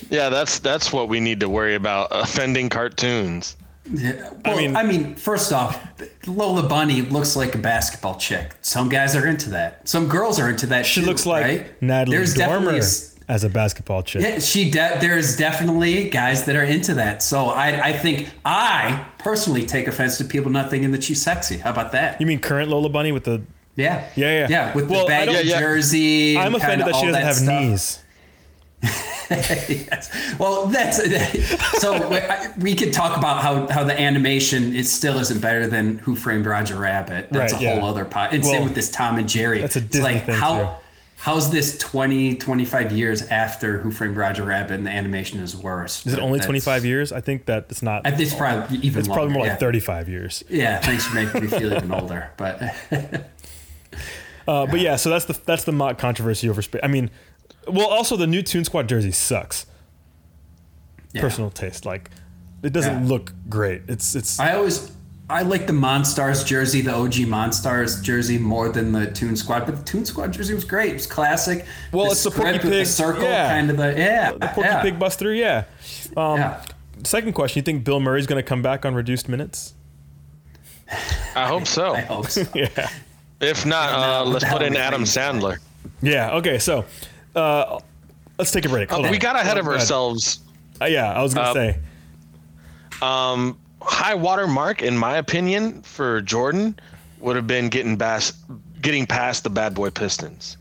[0.09, 3.57] yeah, that's that's what we need to worry about: offending cartoons.
[3.91, 4.29] Yeah.
[4.45, 5.77] Well, I mean- mean, first off,
[6.25, 8.53] Lola Bunny looks like a basketball chick.
[8.61, 9.87] Some guys are into that.
[9.89, 10.85] Some girls are into that.
[10.85, 11.81] she too, looks like right?
[11.81, 14.21] Natalie There's definitely Dormer a s- as a basketball chick.
[14.21, 17.23] Yeah, she de- there's definitely guys that are into that.
[17.23, 21.57] So I I think I personally take offense to people not thinking that she's sexy.
[21.57, 22.19] How about that?
[22.19, 23.41] You mean current Lola Bunny with the?
[23.75, 24.07] Yeah.
[24.15, 24.47] Yeah, yeah.
[24.49, 25.59] Yeah, with Well, the I baggy don't- Yeah, yeah.
[25.59, 26.37] jersey.
[26.37, 27.61] I'm offended that she doesn't have stuff.
[27.61, 27.99] knees.
[29.29, 30.35] yes.
[30.37, 30.97] Well, that's
[31.81, 32.09] so
[32.57, 36.45] we- could talk about how, how the animation is still isn't better than Who Framed
[36.45, 37.29] Roger Rabbit.
[37.31, 37.79] That's Right, a yeah.
[37.79, 38.33] whole other pot.
[38.33, 39.61] And Well, same with this Tom and Jerry.
[39.61, 40.69] that's a It's like thing, how too.
[41.23, 46.05] How's this 20 25 years after Who Framed Roger Rabbit and the animation is worse?
[46.05, 47.13] Is it only 25 years?
[47.13, 48.05] I think that it's not.
[48.05, 49.67] I think it's probably even it's probably longer, more like yeah.
[49.67, 50.43] 35 years.
[50.49, 52.29] Yeah, thanks for making me feel even older.
[52.37, 52.61] But
[54.45, 56.81] Uh, but yeah, so that's the that's the mock controversy over space.
[56.83, 57.09] I mean,
[57.67, 59.65] well, also the new Toon Squad jersey sucks.
[61.13, 61.21] yeah.
[61.21, 62.09] Personal taste, like
[62.61, 63.07] it doesn't Yeah.
[63.09, 63.83] look great.
[63.87, 64.91] It's it's I always
[65.29, 69.65] I like the Monstars jersey, the OG Monstars jersey, more than the Toon Squad.
[69.65, 70.91] But the Toon Squad jersey was great.
[70.91, 71.65] It was classic.
[71.91, 73.47] Well, it's the Porky script with the Pig, circle, yeah.
[73.49, 75.33] kind of the yeah, the Porky yeah, Pig Buster.
[75.33, 75.63] Yeah.
[76.17, 76.65] Um, yeah.
[77.03, 79.73] Second question: You think Bill Murray's going to come back on reduced minutes?
[81.35, 81.95] I hope so.
[81.95, 82.45] I hope so.
[82.53, 82.89] Yeah.
[83.39, 85.41] If not, uh, what let's put in Adam thinking?
[85.41, 85.57] Sandler.
[86.01, 86.35] Yeah.
[86.35, 86.59] Okay.
[86.59, 86.85] So,
[87.35, 87.79] uh,
[88.37, 88.91] let's take a break.
[88.91, 90.39] Uh, we got ahead of Go ourselves.
[90.81, 91.79] Uh, yeah, I was going to Uh, say.
[93.01, 96.77] Um, high water mark, in my opinion, for Jordan
[97.19, 98.35] would have been getting past
[98.81, 100.57] getting past the bad boy Pistons.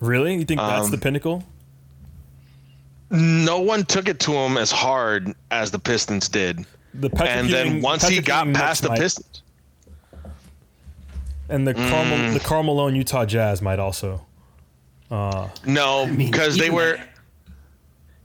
[0.00, 0.34] Really?
[0.36, 1.42] You think that's um, the pinnacle?
[3.10, 6.64] No one took it to him as hard as the Pistons did.
[6.94, 9.42] The And then Ewing- once he got past the might- Pistons,
[11.48, 12.32] and the Carmel, Mm.
[12.34, 14.24] the Carmel Malone Utah Jazz might also.
[15.10, 16.98] no, mean, because they even were.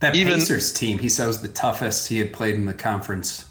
[0.00, 3.44] That Even- Pacers team, he said was the toughest he had played in the conference.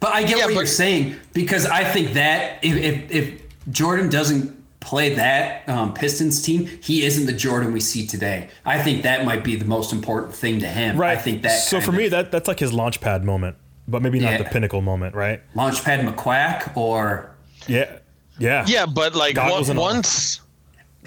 [0.00, 4.08] But I get Yeah, what you're saying because I think that if if, if Jordan
[4.08, 8.48] doesn't play that um, Pistons team, he isn't the Jordan we see today.
[8.64, 10.96] I think that might be the most important thing to him.
[10.96, 11.18] Right.
[11.18, 11.50] I think that.
[11.58, 13.56] So for of- me, that that's like his launch pad moment,
[13.88, 14.38] but maybe not Yeah.
[14.38, 15.42] the pinnacle moment, right?
[15.54, 17.30] Launchpad McQuack or
[17.66, 17.98] Yeah.
[18.38, 18.64] Yeah.
[18.66, 19.84] Yeah, but like Goggles on- and all.
[19.86, 20.40] once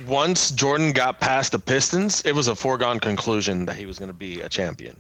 [0.08, 4.10] once Jordan got past the Pistons, it was a foregone conclusion that he was going
[4.10, 4.96] to be a champion.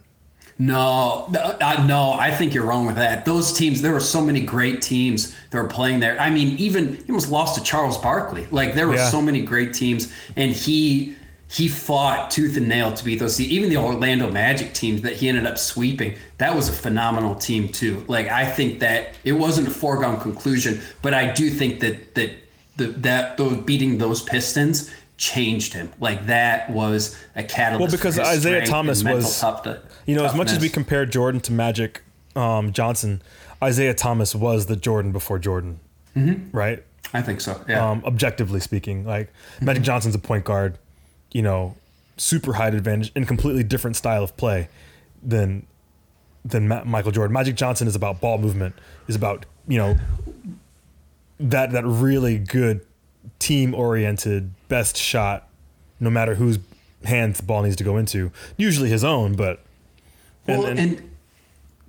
[0.59, 3.25] No, no, uh, no, I think you're wrong with that.
[3.25, 6.19] Those teams, there were so many great teams that were playing there.
[6.19, 8.47] I mean, even he almost lost to Charles Barkley.
[8.51, 9.09] Like there were Yeah.
[9.09, 11.15] so many great teams, and he
[11.49, 13.37] he fought tooth and nail to beat those.
[13.37, 13.49] teams.
[13.51, 17.69] Even the Orlando Magic teams that he ended up sweeping, that was a phenomenal team
[17.69, 18.03] too.
[18.07, 22.31] Like I think that it wasn't a foregone conclusion, but I do think that that
[22.77, 25.91] the, that those beating those Pistons changed him.
[25.99, 27.81] Like that was a catalyst.
[27.81, 29.65] Well, because Isiah Thomas was- tough-
[30.05, 32.01] You know, as much as we compare Jordan to Magic
[32.35, 33.21] um, Johnson,
[33.65, 35.79] Isiah Thomas was the Jordan before Jordan,
[36.15, 36.55] Mm-hmm.
[36.55, 36.83] right?
[37.13, 37.63] I think so.
[37.69, 37.89] Yeah.
[37.89, 40.77] Um, objectively speaking, like Magic Johnson's a point guard,
[41.31, 41.75] you know,
[42.17, 44.67] super height advantage and completely different style of play
[45.23, 45.65] than
[46.45, 47.33] than Ma- Michael Jordan.
[47.33, 48.75] Magic Johnson is about ball movement,
[49.07, 49.95] is about you know
[51.39, 52.85] that that really good
[53.39, 55.47] team oriented best shot,
[55.99, 56.59] no matter whose
[57.05, 58.31] hands the ball needs to go into.
[58.57, 59.62] Usually his own, but
[60.47, 61.09] well, and- and,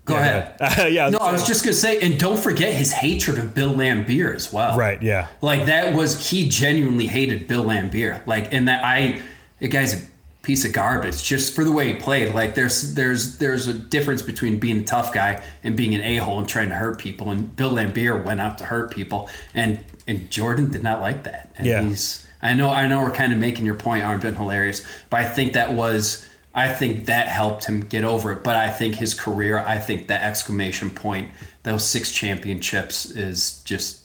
[0.05, 0.93] go Yeah, ahead.
[0.93, 4.35] yeah, No, I was just gonna say, and don't forget his hatred of Bill Laimbeer
[4.35, 4.77] as well.
[4.77, 5.29] right, yeah.
[5.41, 8.27] Like that was he genuinely hated Bill Laimbeer.
[8.27, 9.23] Like, and that I,
[9.61, 10.07] the guy's a
[10.43, 12.35] piece of garbage just for the way he played.
[12.35, 16.17] Like, there's there's there's a difference between being a tough guy and being an a
[16.19, 17.31] hole and trying to hurt people.
[17.31, 21.49] And Bill Laimbeer went out to hurt people, and and Jordan did not like that.
[21.57, 21.83] And Yeah.
[21.83, 25.21] he's I know I know we're kind of making your point, Armed and Hilarious, but
[25.21, 26.27] I think that was.
[26.55, 30.07] I think that helped him get over it, but I think his career, I think
[30.07, 31.31] that exclamation point,
[31.65, 34.03] those six championships is just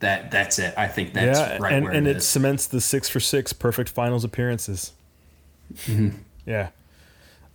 [0.00, 0.74] that that's it.
[0.76, 4.24] I think that's yeah, right and, and it cements the six for six perfect finals
[4.24, 4.92] appearances.
[5.74, 6.18] Mm-hmm.
[6.44, 6.70] Yeah.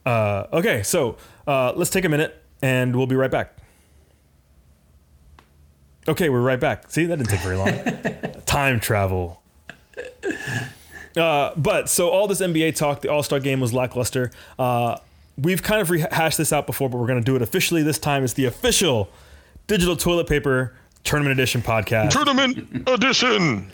[0.05, 3.57] Uh, okay, so uh, let's take a minute and we'll be right back.
[6.07, 6.89] Okay, we're right back.
[6.89, 8.41] See, that didn't take very long.
[8.45, 9.43] Time travel.
[11.17, 14.32] Uh, but so all this NBA talk, the All Star game was lackluster.
[14.58, 14.97] Uh,
[15.38, 17.99] we've kind of rehashed this out before, but we're going to do it officially this
[17.99, 18.23] time.
[18.23, 19.10] It's the official
[19.67, 22.12] digital toilet paper tournament edition podcast.
[22.12, 23.71] Tournament edition.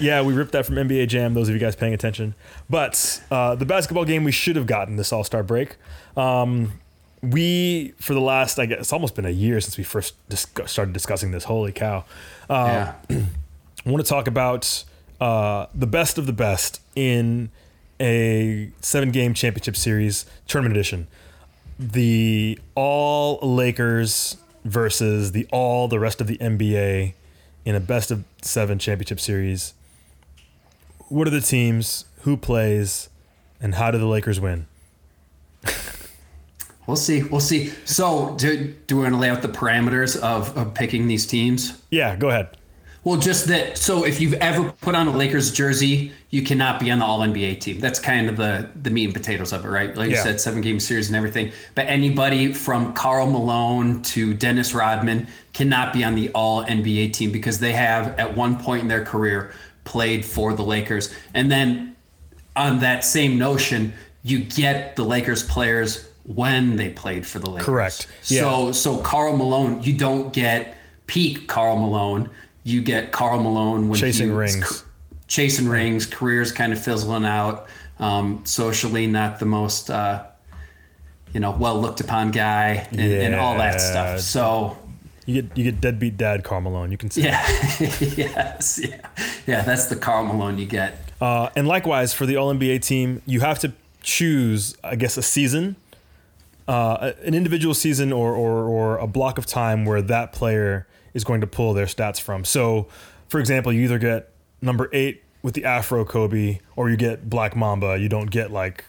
[0.00, 1.34] Yeah, we ripped that from NBA Jam.
[1.34, 2.34] Those of you guys paying attention,
[2.68, 5.76] but uh, the basketball game we should have gotten this All Star break.
[6.16, 6.80] Um,
[7.22, 10.72] we for the last, I guess, it's almost been a year since we first discuss,
[10.72, 11.44] started discussing this.
[11.44, 12.04] Holy cow!
[12.50, 12.94] yeah.
[13.86, 14.84] I want to talk about
[15.24, 17.50] uh, the best of the best in
[17.98, 21.06] a seven game championship series tournament edition.
[21.78, 27.14] The all Lakers versus the all the rest of the NBA
[27.64, 29.72] in a best of seven championship series.
[31.08, 32.04] What are the teams?
[32.20, 33.08] Who plays?
[33.62, 34.66] And how do the Lakers win?
[36.86, 37.22] We'll see.
[37.22, 37.72] We'll see.
[37.86, 41.80] So, do, do we want to lay out the parameters of, of picking these teams?
[41.88, 42.58] Yeah, go ahead.
[43.04, 43.76] Well, just that.
[43.76, 47.20] So, if you've ever put on a Lakers jersey, you cannot be on the All
[47.20, 47.78] NBA team.
[47.78, 49.94] That's kind of the the meat and potatoes of it, right?
[49.94, 51.52] Like you said, seven game series and everything.
[51.74, 57.30] But anybody from Karl Malone to Dennis Rodman cannot be on the All NBA team
[57.30, 59.52] because they have at one point in their career
[59.84, 61.14] played for the Lakers.
[61.34, 61.94] And then
[62.56, 67.66] on that same notion, you get the Lakers players when they played for the Lakers.
[67.66, 68.06] Correct.
[68.24, 68.40] Yeah.
[68.40, 72.30] So so Karl Malone, you don't get peak Karl Malone.
[72.64, 74.84] You get Karl Malone when Chasing he rings.
[75.28, 77.66] chasing rings, careers kind of fizzling out,
[77.98, 80.24] um, socially not the most uh,
[81.32, 84.20] you know well looked upon guy, and, and all that stuff.
[84.20, 84.76] So
[85.26, 86.90] You get you get deadbeat dad Karl Malone.
[86.90, 87.22] You can see.
[87.22, 87.46] yeah,
[88.00, 89.06] yes, yeah,
[89.46, 89.62] yeah.
[89.62, 90.96] That's the Karl Malone you get.
[91.20, 93.72] Uh, and likewise for the All NBA team, you have to
[94.02, 95.76] choose, I guess, a season,
[96.68, 101.24] uh, an individual season, or, or or a block of time where that player is
[101.24, 102.44] going to pull their stats from.
[102.44, 102.88] So,
[103.28, 107.54] for example, you either get number eight with the Afro Kobe, or you get Black
[107.56, 107.98] Mamba.
[107.98, 108.84] You don't get like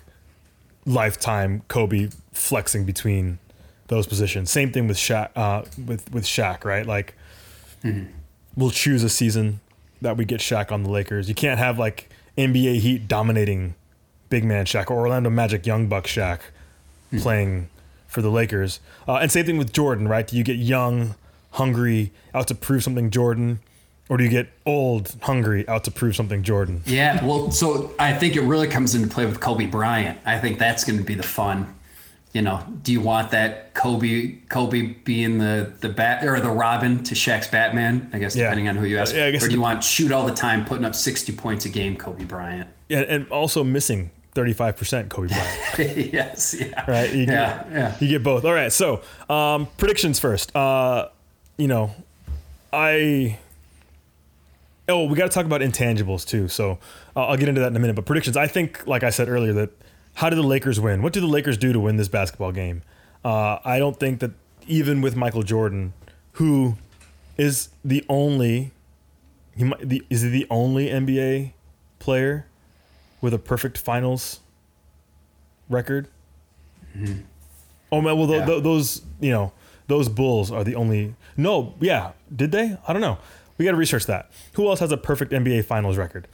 [0.86, 3.40] lifetime Kobe flexing between
[3.88, 4.52] those positions.
[4.52, 5.30] Same thing with Shaq.
[5.36, 6.86] Uh, with with Shaq, right?
[6.86, 7.16] Like
[8.56, 9.60] we'll choose a season
[10.02, 11.30] that we get Shaq on the Lakers.
[11.30, 13.76] You can't have like NBA Heat dominating
[14.30, 16.40] big man Shaq or Orlando Magic young buck Shaq
[17.20, 17.70] playing
[18.08, 18.80] for the Lakers.
[19.08, 20.26] Uh, and same thing with Jordan, right?
[20.26, 21.16] Do you get young,
[21.56, 23.60] hungry, out to prove something Jordan,
[24.10, 26.84] or do you get old, hungry, out to prove something Jordan?
[26.86, 30.20] Yeah, well, so I think it really comes into play with Kobe Bryant.
[30.26, 31.74] I think that's going to be the fun.
[32.34, 37.02] You know, do you want that Kobe Kobe being the the bat or the Robin
[37.06, 38.10] to Shaq's Batman?
[38.12, 38.44] I guess Yeah.
[38.44, 39.16] depending on who you ask.
[39.16, 41.64] Yeah, I guess or do you want shoot all the time, putting up sixty points
[41.64, 42.68] a game, Kobe Bryant?
[42.90, 45.98] Yeah, and also missing 35% Kobe Bryant.
[46.14, 47.10] yes, yeah, right?
[47.14, 47.96] You yeah, get, yeah.
[48.02, 48.44] You get both.
[48.44, 48.72] All right.
[48.72, 50.54] So um, predictions first.
[50.54, 51.08] Uh,
[51.58, 51.92] you know,
[52.74, 53.40] I
[54.88, 56.48] Oh, we got to talk about intangibles too.
[56.48, 56.78] So
[57.16, 57.96] uh, I'll get into that in a minute.
[57.96, 58.38] But predictions.
[58.38, 59.72] I think, like I said earlier, that
[60.16, 61.02] how do the Lakers win?
[61.02, 62.84] What do the Lakers do to win this basketball game?
[63.24, 64.32] Uh, I don't think that
[64.68, 65.94] even with Michael Jordan,
[66.34, 66.76] who
[67.36, 68.72] is the only,
[69.58, 71.54] he might, the, is he the only NBA
[71.98, 72.46] player
[73.22, 74.40] with a perfect finals
[75.68, 76.08] record?
[77.92, 78.46] Oh man, well th- Yeah.
[78.46, 79.52] th- those you know
[79.88, 81.16] those Bulls are the only.
[81.38, 82.78] No, yeah, did they?
[82.88, 83.18] I don't know.
[83.58, 84.30] We got to research that.
[84.54, 86.28] Who else has a perfect NBA Finals record?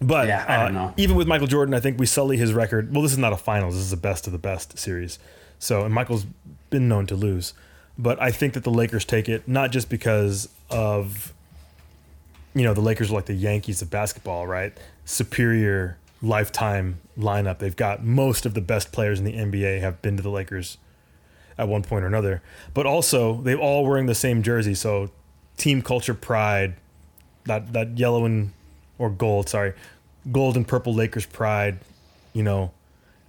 [0.00, 2.92] But Yeah, uh, even with Michael Jordan, I think we sully his record.
[2.92, 3.74] Well, this is not a finals.
[3.74, 5.18] This is a best of the best series.
[5.58, 6.24] So, and Michael's
[6.70, 7.52] been known to lose.
[7.98, 11.34] But I think that the Lakers take it not just because of,
[12.54, 14.72] you know, the Lakers are like the Yankees of basketball, right?
[15.04, 17.58] Superior lifetime lineup.
[17.58, 20.78] They've got most of the best players in the NBA have been to the Lakers
[21.60, 22.42] at one point or another.
[22.72, 24.74] But also, they're all wearing the same jersey.
[24.74, 25.10] So,
[25.56, 26.74] team culture pride,
[27.44, 28.52] that, that yellow and,
[28.98, 29.74] or gold, sorry,
[30.32, 31.78] gold and purple Lakers pride,
[32.32, 32.70] you know,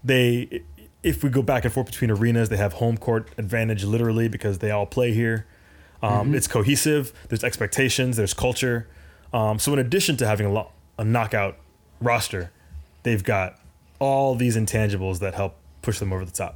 [0.04, 0.62] they,
[1.04, 4.60] if we go back and forth between arenas, they have home court advantage literally because
[4.60, 5.46] they all play here.
[6.02, 7.14] Um, It's cohesive.
[7.28, 8.18] There's expectations.
[8.18, 8.88] There's culture.
[9.34, 11.58] Um, so in addition to having a, lo- a knockout
[12.00, 12.52] roster,
[13.04, 13.60] they've got
[14.00, 16.56] all these intangibles that help push them over the top.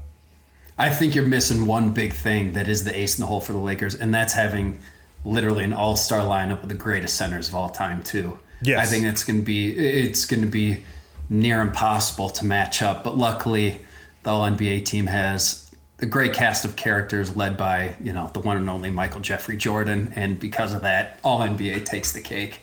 [0.78, 3.54] I think you're missing one big thing that is the ace in the hole for
[3.54, 4.80] the Lakers, and that's having
[5.24, 8.38] literally an all-star lineup with the greatest centers of all time too.
[8.62, 8.80] Yes.
[8.80, 10.84] I think going to be it's going to be
[11.30, 13.04] near impossible to match up.
[13.04, 13.80] But luckily,
[14.24, 18.40] the All NBA team has a great cast of characters led by you know the
[18.40, 22.62] one and only Michael Jeffrey Jordan, and because of that, All NBA takes the cake.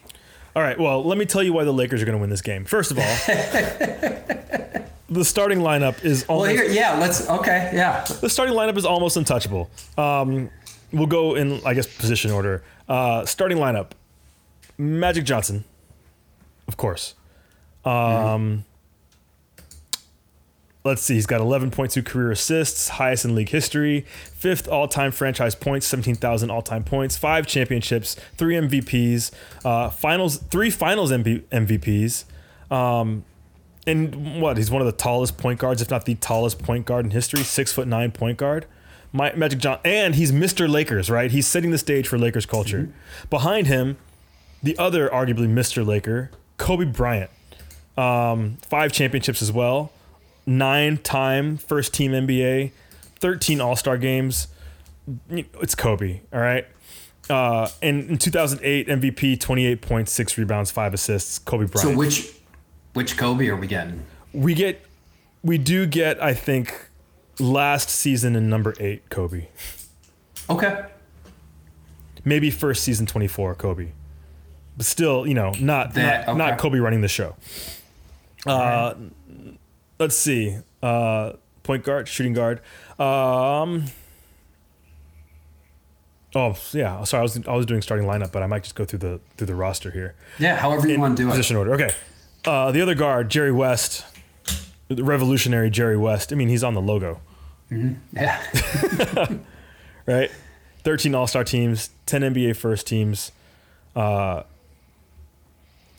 [0.54, 0.78] All right.
[0.78, 2.66] Well, let me tell you why the Lakers are going to win this game.
[2.66, 3.04] First of all,
[5.12, 8.04] the starting lineup is Well, here, yeah, let's okay, yeah.
[8.20, 9.70] the starting lineup is almost untouchable.
[9.96, 10.50] Um,
[10.92, 12.62] we'll go in, I guess, position order.
[12.88, 13.92] Uh, starting lineup:
[14.78, 15.64] Magic Johnson,
[16.68, 17.14] of course.
[17.84, 18.64] Um,
[20.84, 21.14] Let's see.
[21.14, 26.82] He's got 11.2 career assists, highest in league history, fifth all-time franchise points, 17,000 all-time
[26.82, 29.30] points, five championships, three MVPs,
[29.64, 32.24] uh, finals, three Finals MV- MVPs.
[32.74, 33.24] Um,
[33.86, 34.56] and what?
[34.56, 37.42] He's one of the tallest point guards, if not the tallest point guard in history.
[37.42, 38.66] Six foot nine point guard.
[39.12, 40.70] My, Magic John, and he's Mr.
[40.70, 41.30] Lakers, right?
[41.30, 42.88] He's setting the stage for Lakers culture.
[43.28, 43.98] Behind him,
[44.62, 45.86] the other arguably Mr.
[45.86, 47.30] Laker, Kobe Bryant.
[47.98, 49.92] Um, five championships as well.
[50.46, 52.70] Nine time first team NBA,
[53.20, 54.48] 13 All Star games.
[55.28, 56.66] It's Kobe, all right?
[57.28, 61.38] Uh, and in 2008, MVP, 28 points, six rebounds, five assists.
[61.38, 62.32] Kobe Bryant So which
[62.94, 64.04] which Kobe are we getting?
[64.34, 64.80] we get
[65.42, 66.88] we do get i think
[67.38, 69.46] last season in number eight kobe
[70.48, 70.84] Okay.
[72.24, 73.88] maybe first season 24 kobe
[74.76, 77.36] but still you know not That- not, not kobe running the show
[78.46, 78.94] uh
[79.98, 82.60] let's see uh point guard shooting guard
[82.98, 83.84] um
[86.34, 88.84] oh yeah sorry i was i was doing starting lineup but i might just go
[88.86, 91.32] through the through the roster here Yeah, however you want to do it.
[91.32, 91.74] position order.
[91.74, 91.90] Okay.
[92.44, 94.04] Uh, the other guard, Jerry West,
[94.88, 96.32] the revolutionary Jerry West.
[96.32, 97.20] I mean, he's on the logo,
[97.70, 98.42] Yeah.
[100.06, 100.30] right?
[100.84, 103.30] 13 All Star teams, 10 NBA first teams,
[103.94, 104.42] uh,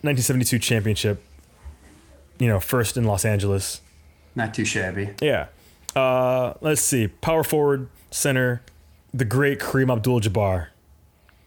[0.02, 1.22] 1972 championship,
[2.38, 3.80] you know, first in Los Angeles.
[4.34, 5.10] Not too shabby.
[5.22, 5.46] Yeah.
[5.96, 7.06] Uh, let's see.
[7.08, 8.60] Power forward, center,
[9.14, 10.66] the great Kareem Abdul Jabbar.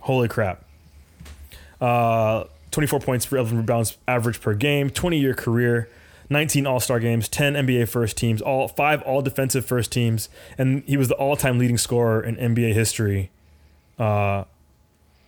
[0.01, 0.63] Holy crap.
[1.79, 5.89] Uh, 24 points for 11 rebounds average per game, 20 year career,
[6.29, 10.83] 19 All Star games, 10 NBA first teams, all five All Defensive first teams, and
[10.85, 13.31] he was the all time leading scorer in NBA history.
[13.97, 14.43] Uh,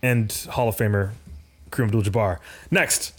[0.01, 1.11] and Hall of Famer
[1.71, 2.39] Kareem Abdul-Jabbar.
[2.71, 3.13] Next,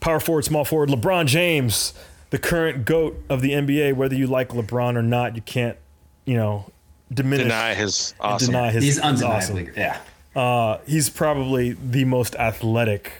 [0.00, 1.94] power forward, small forward, LeBron James,
[2.30, 3.94] the current goat of the NBA.
[3.94, 5.76] Whether you like LeBron or not, you can't,
[6.24, 6.70] you know,
[7.12, 8.46] diminish Deny his and awesome.
[8.46, 8.84] deny his.
[8.84, 9.74] He's his undeniably awesome.
[9.76, 10.00] yeah.
[10.36, 13.12] Uh, he's probably the most athletic,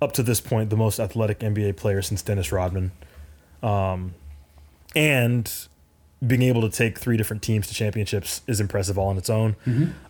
[0.00, 2.92] up to this point, the most athletic NBA player since Dennis Rodman.
[3.62, 4.14] Um,
[4.94, 5.52] and
[6.26, 9.56] being able to take three different teams to championships is impressive all on its own.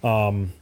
[0.05, 0.53] Um,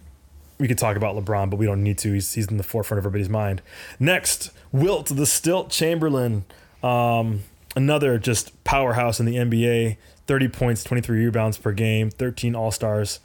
[0.59, 2.13] we could talk about LeBron, but we don't need to.
[2.13, 3.63] He's, he's in the forefront of everybody's mind.
[4.01, 6.45] Next, Wilt the Stilt Chamberlain,
[6.83, 7.43] um,
[7.75, 9.97] another just powerhouse in the NBA.
[10.27, 13.21] 30 points, 23 rebounds per game, 13 All Stars,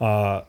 [0.00, 0.42] uh,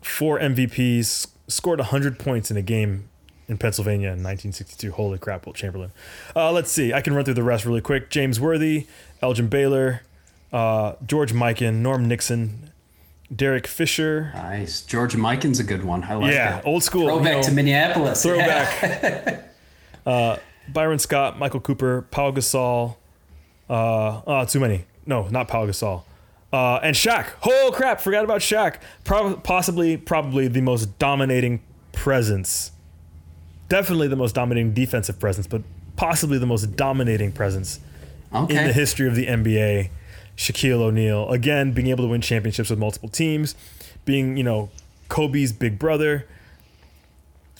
[0.00, 3.08] four MVPs, scored 100 points in a game
[3.48, 4.92] in Pennsylvania in 1962.
[4.92, 5.92] Holy crap, Wilt Chamberlain.
[6.34, 6.92] Uh, let's see.
[6.92, 8.10] I can run through the rest really quick.
[8.10, 8.86] James Worthy,
[9.22, 10.02] Elgin Baylor,
[10.52, 12.70] uh, George Mikan, Norm Nixon,
[13.34, 14.30] Derek Fisher.
[14.34, 14.82] Nice.
[14.82, 16.04] George Mikan's a good one.
[16.04, 16.66] I like Yeah, it.
[16.66, 18.22] old school, Throwback you know, to Minneapolis.
[18.22, 19.50] Throwback.
[20.06, 20.36] uh,
[20.68, 22.96] Byron Scott, Michael Cooper, Paul Gasol.
[23.68, 24.84] Uh, oh, too many.
[25.06, 26.02] No, not Paul Gasol.
[26.52, 27.26] Uh, and Shaq.
[27.44, 28.00] Oh crap!
[28.00, 28.76] Forgot about Shaq.
[29.04, 31.60] Pro- possibly, probably the most dominating
[31.92, 32.70] presence.
[33.68, 35.62] Definitely the most dominating defensive presence, but
[35.96, 37.80] possibly the most dominating presence
[38.34, 38.56] Okay.
[38.56, 39.90] in the history of the NBA.
[40.36, 43.54] Shaquille O'Neal again being able to win championships with multiple teams,
[44.04, 44.68] being you know
[45.08, 46.26] Kobe's big brother.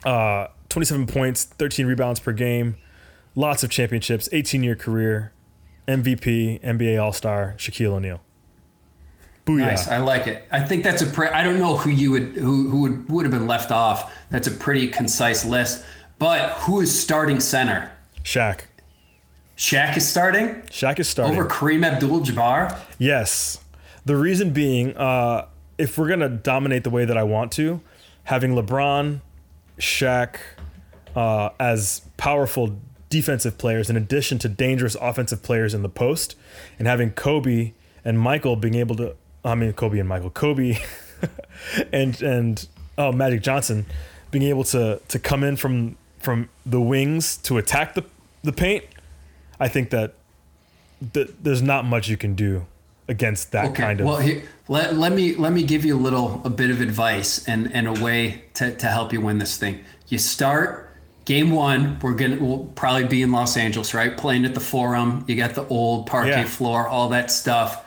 [0.04, 2.76] Uh, 27 points, 13 rebounds per game,
[3.34, 5.32] lots of championships, 18 year career,
[5.88, 8.20] MVP, NBA All Star, Shaquille O'Neal.
[9.46, 9.58] Booyah!
[9.60, 9.88] Nice.
[9.88, 10.46] I like it.
[10.50, 13.24] I think that's a pre- I don't know who you would who who would, would
[13.24, 14.12] have been left off.
[14.28, 15.84] That's a pretty concise list.
[16.18, 17.90] But who is starting center?
[18.24, 18.60] Shaq.
[19.56, 21.38] Shaq is starting Shaq is starting.
[21.38, 22.78] over Kareem Abdul-Jabbar.
[22.98, 23.58] Yes.
[24.04, 25.46] The reason being, uh,
[25.78, 27.80] if we're gonna dominate the way that I want to,
[28.24, 29.20] having LeBron,
[29.78, 30.36] Shaq,
[31.14, 36.36] uh, as powerful defensive players in addition to dangerous offensive players in the post,
[36.78, 37.72] and having Kobe
[38.04, 39.14] and Michael being able to,
[39.44, 40.78] I mean Kobe and Michael, Kobe,
[41.92, 43.86] and and oh Magic Johnson,
[44.30, 45.96] being able to to come in from
[46.26, 48.02] from the wings to attack the
[48.42, 48.84] the paint,
[49.60, 50.14] I think that
[51.14, 52.66] th- there's not much you can do
[53.08, 53.82] against that Okay.
[53.84, 54.06] kind of.
[54.06, 57.46] well, here, let, let me let me give you a little a bit of advice
[57.46, 59.84] and and a way to, to help you win this thing.
[60.08, 60.90] You start
[61.26, 61.98] game one.
[62.02, 64.16] We're gonna we'll probably be in Los Angeles, right?
[64.16, 65.24] Playing at the Forum.
[65.28, 66.44] You got the old parquet Yeah.
[66.58, 67.84] floor, all that stuff.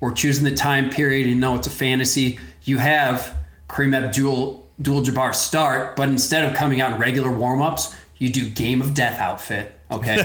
[0.00, 1.26] We're choosing the time period.
[1.28, 2.38] You know it's a fantasy.
[2.64, 3.36] You have
[3.68, 8.30] Kareem Abdul Abdul Jabbar start, but instead of coming out in regular warm ups, you
[8.30, 9.74] do game of death outfit.
[9.90, 10.16] Okay,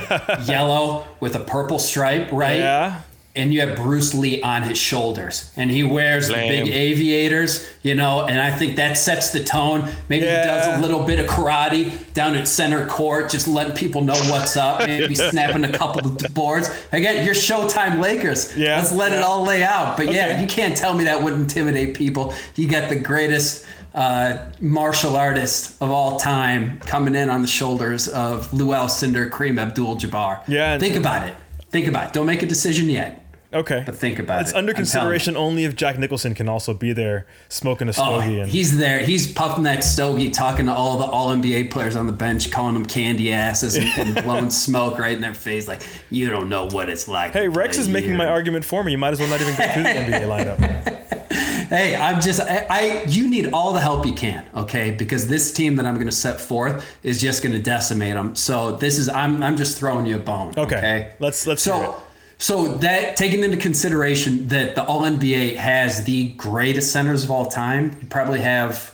[0.46, 2.60] yellow with a purple stripe, right?
[2.60, 3.02] yeah.
[3.36, 7.96] and you have Bruce Lee on his shoulders, and he wears the big aviators, you
[7.96, 9.90] know, and I think that sets the tone.
[10.10, 14.02] Maybe he does a little bit of karate down at center court, just letting people
[14.02, 14.80] know what's up.
[14.86, 16.70] Maybe snapping a couple of boards.
[16.92, 18.56] Again, you're Showtime Lakers.
[18.58, 19.98] Yeah, let's let it all lay out.
[19.98, 22.34] But yeah, you can't tell me that would intimidate people.
[22.56, 23.66] You got the greatest.
[23.94, 29.60] Uh, martial artist of all time coming in on the shoulders of Lew Alcindor, Kareem
[29.62, 30.42] Abdul-Jabbar.
[30.48, 31.36] Yeah, think about it.
[31.70, 32.14] Think about it.
[32.14, 33.20] Don't make a decision yet.
[33.54, 33.84] Okay.
[33.86, 34.54] But think about It's it.
[34.54, 38.40] It's under consideration only if Jack Nicholson can also be there smoking a Oh, stogie
[38.40, 38.98] and he's there.
[39.02, 42.74] He's puffing that stogie, talking to all the All NBA players on the bench, calling
[42.74, 46.66] them candy asses and, and blowing smoke right in their face, like you don't know
[46.66, 47.34] what it's like.
[47.34, 48.92] Hey, Rex is making here." my argument for me.
[48.92, 51.03] You might as well not even go through the NBA lineup.
[51.74, 53.04] Hey, I'm just I, I.
[53.08, 54.92] You need all the help you can, okay?
[54.92, 58.36] Because this team that I'm going to set forth is just going to decimate them.
[58.36, 60.54] So this is I'm I'm just throwing you a bone.
[60.56, 60.78] Okay.
[60.78, 61.14] Okay.
[61.18, 61.64] Let's let's.
[61.64, 62.04] So,
[62.38, 67.48] so that taking into consideration that the All NBA has the greatest centers of all
[67.48, 68.94] time, you probably have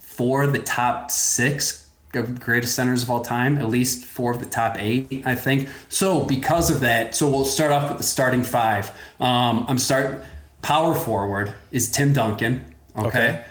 [0.00, 4.40] four of the top six of greatest centers of all time, at least four of
[4.40, 5.68] the top eight, I think.
[5.90, 8.90] So because of that, so we'll start off with the starting five.
[9.20, 10.24] Um, I'm start
[10.64, 12.64] power forward is Tim Duncan.
[12.96, 13.06] Okay.
[13.08, 13.44] Okay.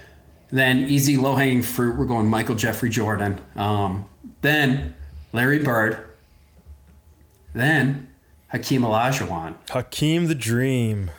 [0.51, 3.39] Then easy low hanging fruit, we're going Michael Jeffrey Jordan.
[3.55, 4.05] Um,
[4.41, 4.93] then
[5.32, 6.05] Larry Bird.
[7.53, 8.07] Then
[8.49, 9.55] Hakeem Olajuwon.
[9.70, 11.11] Hakeem the Dream.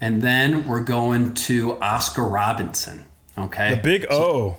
[0.00, 3.04] And then we're going to Oscar Robinson.
[3.38, 3.74] Okay.
[3.76, 4.56] The big O.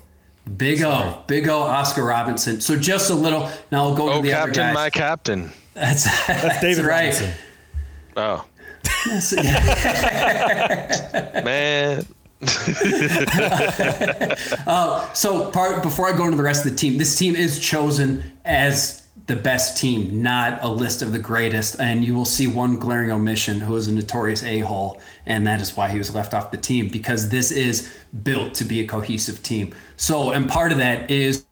[0.58, 1.24] Big O.
[1.28, 2.62] Big O Oscar Robinson.
[2.62, 4.74] So just a little now I'll go Oh, to the other captain, guys.
[4.74, 5.52] my captain.
[5.74, 7.14] that's, that's David right.
[7.14, 7.32] Robinson.
[8.16, 8.46] Oh,
[11.44, 12.06] Man.
[14.68, 17.58] Uh, so part before I go into the rest of the team, this team is
[17.58, 21.80] chosen as the best team, not a list of the greatest.
[21.80, 25.76] And you will see one glaring omission who is a notorious a-hole, and that is
[25.76, 27.92] why he was left off the team because this is
[28.24, 29.74] built to be a cohesive team.
[29.96, 31.46] So, and part of that is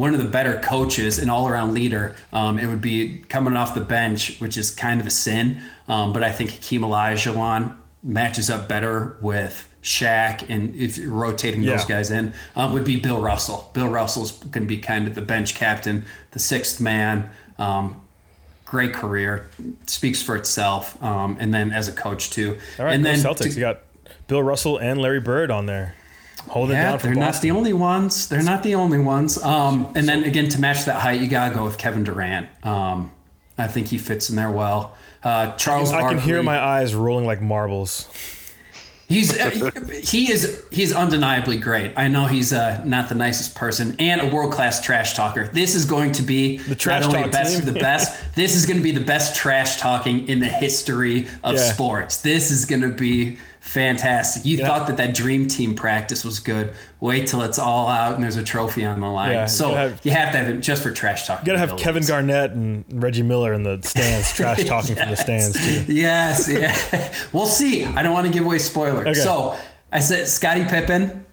[0.00, 2.16] one of the better coaches, and all-around leader.
[2.32, 5.60] Um, it would be coming off the bench, which is kind of a sin.
[5.88, 11.60] Um, but I think Hakeem Olajuwon matches up better with Shaq, and if you're rotating
[11.66, 13.70] those guys in, um, would be Bill Russell.
[13.74, 17.28] Bill Russell's going to be kind of the bench captain, the sixth man.
[17.58, 18.00] Um,
[18.64, 19.50] great career,
[19.86, 22.56] speaks for itself, um, and then as a coach too.
[22.78, 23.38] All right, and then Celtics.
[23.42, 23.80] to- you got
[24.28, 25.94] Bill Russell and Larry Bird on there.
[26.48, 28.28] Holding yeah, down for they're not the only ones.
[28.28, 29.42] They're not the only ones.
[29.42, 32.48] Um, and then again, to match that height, you gotta go with Kevin Durant.
[32.64, 33.12] Um,
[33.58, 34.96] I think he fits in there well.
[35.22, 38.08] Uh, Charles I can hear my eyes rolling like marbles.
[39.10, 39.50] He's uh,
[40.04, 41.92] he is he's undeniably great.
[41.96, 45.48] I know he's uh, not the nicest person and a world class trash talker.
[45.48, 47.68] This is going to be the trash not only best team.
[47.68, 48.16] of the best.
[48.36, 51.72] This is going to be the best trash talking in the history of Yeah.
[51.72, 52.18] sports.
[52.18, 54.44] This is going to be fantastic.
[54.44, 56.72] You thought that that dream team practice was good.
[56.98, 59.32] Wait till it's all out and there's a trophy on the line.
[59.32, 61.46] Yeah, so you have- you have to have it just for trash talking.
[61.46, 62.02] You gotta have Kevin.
[62.04, 65.52] Garnett and Reggie Miller in the stands, trash talking from the stands
[65.86, 65.92] too.
[65.92, 67.12] Yes, yeah.
[67.32, 67.84] we'll see.
[67.84, 69.06] I don't want to give away spoilers.
[69.06, 69.14] Okay.
[69.14, 69.56] So
[69.92, 71.24] I said Scottie Pippen,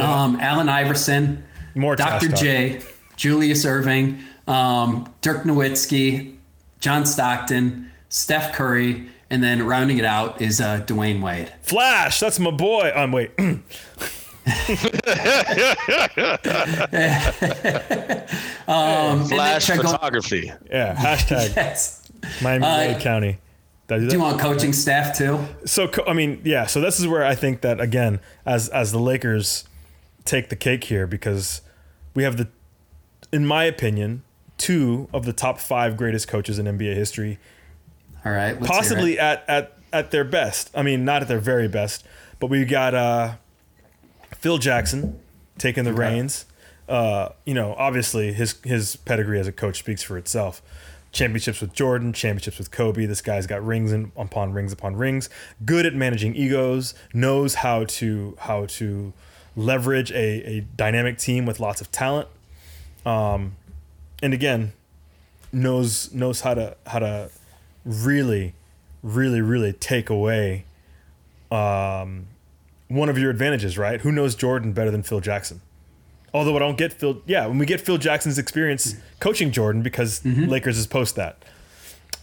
[0.00, 1.42] um, Allen Iverson,
[1.74, 2.28] More Dr.
[2.28, 2.80] J,
[3.16, 6.36] Julius Erving, um, Dirk Nowitzki,
[6.80, 11.52] John Stockton, Steph Curry, and then rounding it out is uh, Dwyane Wade.
[11.62, 12.92] Flash, that's my boy.
[12.96, 13.30] Um, wait,
[18.68, 20.52] Um, Flash and then check out- photography.
[20.70, 20.94] yeah.
[20.94, 22.02] Hashtag Yes.
[22.40, 23.38] Miami Uh, Dade County.
[23.88, 25.40] Do Do you want coaching staff too?
[25.64, 26.66] So I mean, yeah.
[26.66, 29.64] So this is where I think that again, as as the Lakers
[30.24, 31.60] take the cake here, because
[32.14, 32.48] we have the,
[33.32, 34.22] in my opinion,
[34.56, 37.38] two of the top five greatest coaches in NBA history
[38.24, 38.58] All right.
[38.60, 40.70] possibly at, at at their best.
[40.74, 42.04] I mean, not at their very best,
[42.40, 43.34] but we got uh,
[44.36, 45.20] Phil Jackson
[45.58, 46.46] taking the reins.
[46.88, 50.62] Uh, you know, obviously his his pedigree as a coach speaks for itself.
[51.12, 53.04] Championships with Jordan, championships with Kobe.
[53.04, 55.28] This guy's got rings and upon rings upon rings.
[55.64, 56.94] Good at managing egos.
[57.12, 59.12] Knows how to how to
[59.54, 62.28] leverage a, a dynamic team with lots of talent.
[63.04, 63.56] Um,
[64.22, 64.72] and again,
[65.52, 67.30] knows knows how to how to
[67.84, 68.54] really,
[69.02, 70.64] really, really take away
[71.50, 72.26] um,
[72.88, 74.00] one of your advantages, right?
[74.00, 75.60] Who knows Jordan better than Phil Jackson?
[76.34, 80.24] Although I don't get Phil, yeah, when we get Phil Jackson's experience coaching Jordan because
[80.24, 81.44] Lakers is post that.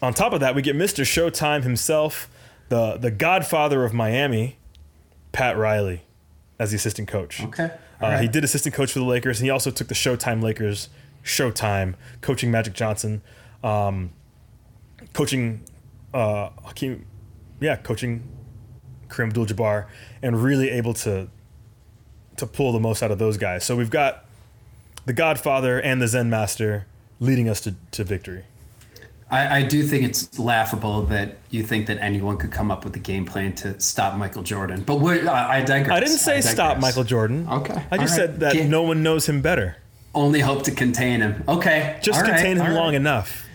[0.01, 1.03] On top of that, we get Mr.
[1.03, 2.29] Showtime himself,
[2.69, 4.57] the the Godfather of Miami,
[5.31, 6.01] Pat Riley,
[6.57, 7.43] as the assistant coach.
[7.43, 7.65] Okay.
[8.01, 8.21] Uh, right.
[8.21, 10.89] He did assistant coach for the Lakers, and he also took the Showtime Lakers
[11.23, 13.21] Showtime, coaching Magic Johnson,
[13.63, 14.11] um,
[15.13, 15.61] coaching
[16.13, 17.05] uh, Hakeem,
[17.59, 18.23] yeah, coaching
[19.07, 19.87] Kareem Abdul-Jabbar,
[20.21, 21.29] and really able to
[22.37, 23.65] to pull the most out of those guys.
[23.65, 24.25] So we've got
[25.05, 26.85] the Godfather and the Zen Master
[27.19, 28.45] leading us to, to victory.
[29.29, 32.95] I, I do think it's laughable that you think that anyone could come up with
[32.95, 34.81] a game plan to stop Michael Jordan.
[34.83, 34.97] But
[35.27, 35.95] I, I digress.
[35.97, 36.79] I didn't say stop.
[36.79, 37.47] Michael Jordan.
[37.47, 37.73] Okay.
[37.91, 38.25] I just right.
[38.27, 39.75] said that Can't- no one knows him better.
[40.15, 41.43] Only hope to contain him.
[41.47, 41.99] Okay.
[42.01, 42.35] Just All right.
[42.35, 42.75] contain him All right.
[42.75, 43.45] long enough.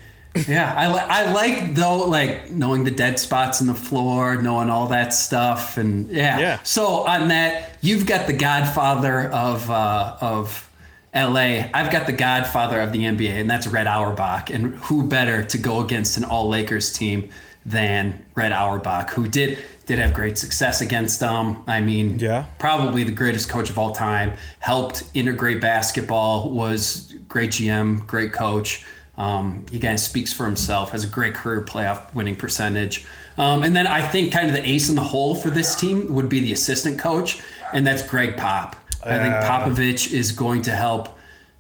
[0.49, 4.69] Yeah, I, li- I like though, like knowing the dead spots in the floor, knowing
[4.69, 6.39] all that stuff, and yeah.
[6.41, 6.61] Yeah.
[6.65, 10.69] So on that, you've got the Godfather of uh, of
[11.13, 11.71] L.A.
[11.73, 14.51] I've got the Godfather of the NBA, and that's Red Auerbach.
[14.51, 17.31] And who better to go against an All Lakers team
[17.65, 21.63] than Red Auerbach, who did did have great success against them.
[21.69, 22.47] I mean, Yeah.
[22.59, 24.33] probably the greatest coach of all time.
[24.59, 26.51] Helped integrate basketball.
[26.51, 28.85] Was great GM, great coach.
[29.17, 30.91] Um, he kind of speaks for himself.
[30.91, 33.07] Has a great career playoff winning percentage.
[33.37, 36.13] Um, and then I think kind of the ace in the hole for this team
[36.15, 37.41] would be the assistant coach,
[37.73, 38.77] and that's Gregg Pop.
[39.05, 41.19] I think Popovich is going to help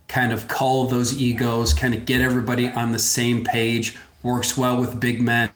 [0.08, 3.96] kind of cull those egos, kind of get everybody on the same page.
[4.22, 5.50] Works well with big men,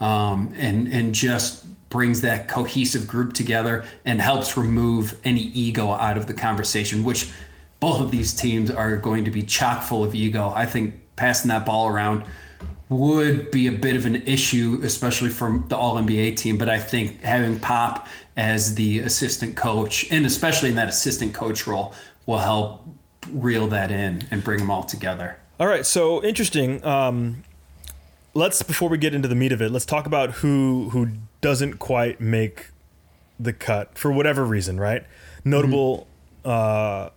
[0.00, 6.16] um, and and just brings that cohesive group together and helps remove any ego out
[6.18, 7.02] of the conversation.
[7.02, 7.30] Which
[7.78, 10.52] both of these teams are going to be chock full of ego.
[10.54, 12.24] I think passing that ball around
[12.88, 16.56] would be a bit of an issue, especially from the All NBA team.
[16.56, 18.08] But I think having Pop
[18.38, 21.94] as the assistant coach, and especially in that assistant coach role,
[22.24, 22.84] will help
[23.30, 25.36] reel that in and bring them all together.
[25.60, 26.82] All right, so interesting.
[26.84, 27.44] Um,
[28.32, 31.10] let's before we get into the meat of it, let's talk about who who
[31.42, 32.70] doesn't quite make
[33.38, 35.04] the cut for whatever reason, right?
[35.44, 36.08] Notable
[36.46, 37.10] uh,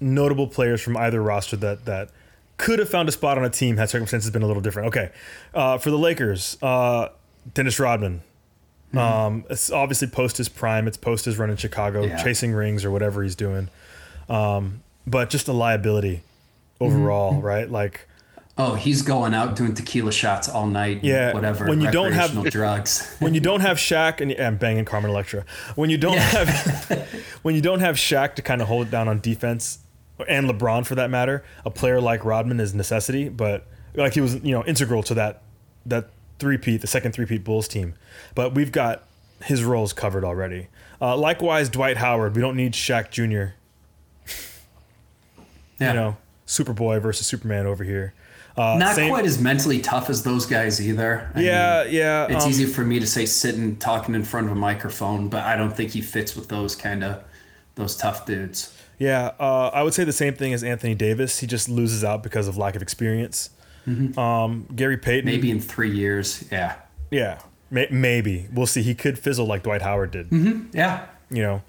[0.00, 2.10] notable players from either roster that that
[2.56, 4.88] could have found a spot on a team had circumstances been a little different.
[4.88, 5.10] Okay,
[5.54, 7.08] uh, for the Lakers, uh,
[7.54, 8.22] Dennis Rodman.
[8.94, 10.86] Um, it's obviously post his prime.
[10.88, 12.22] It's post his run in Chicago, Yeah.
[12.22, 13.68] chasing rings or whatever he's doing.
[14.28, 16.22] Um, but just a liability
[16.80, 17.70] overall, right?
[17.70, 18.08] Like,
[18.58, 21.00] Oh, he's going out doing tequila shots all night.
[21.04, 21.66] Yeah, whatever.
[21.66, 23.06] when you don't have- drugs.
[23.18, 25.44] when you don't have Shaq and yeah, I'm banging Carmen Electra.
[25.74, 27.06] When you don't have
[27.42, 29.80] when you don't have Shaq to kind of hold it down on defense,
[30.28, 33.28] and LeBron for that matter, a player like Rodman is necessity.
[33.28, 35.42] But like he was, you know, integral to that
[35.86, 36.08] that
[36.38, 37.94] three peat, the second three peat Bulls team.
[38.34, 39.04] But we've got
[39.44, 40.68] his roles covered already.
[41.00, 42.34] Uh, likewise, Dwight Howard.
[42.34, 43.54] We don't need Shaq Jr.
[45.78, 45.88] yeah.
[45.92, 48.14] You know, Superboy versus Superman over here.
[48.56, 51.30] Uh, Not same- quite as mentally tough as those guys either.
[51.34, 52.26] I Yeah, mean, yeah.
[52.30, 55.42] It's um, easy for me to say sitting talking in front of a microphone, but
[55.44, 57.22] I don't think he fits with those kind of
[57.74, 58.72] those tough dudes.
[58.98, 61.38] Yeah, uh, I would say the same thing as Anthony Davis.
[61.40, 63.50] He just loses out because of lack of experience.
[64.16, 66.44] Um, Gary Payton, Maybe in three years.
[66.50, 66.74] Yeah.
[67.10, 67.38] yeah.
[67.70, 68.82] May- maybe we'll see.
[68.82, 70.68] He could fizzle like Dwight Howard did.
[70.72, 71.06] Yeah.
[71.30, 71.62] You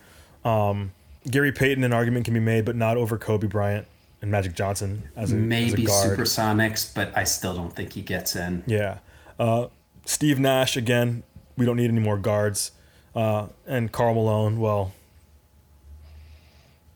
[0.43, 0.91] know, um,
[1.29, 3.85] Gary Payton, an argument can be made, but not over Kobe Bryant
[4.21, 6.15] and Magic Johnson as a, Maybe as a.
[6.17, 8.63] Supersonics, but I still don't think he gets in.
[8.65, 8.97] Yeah.
[9.37, 9.67] Uh,
[10.05, 11.21] Steve Nash, again,
[11.55, 12.71] we don't need any more guards.
[13.15, 14.93] Uh, and Karl Malone, well,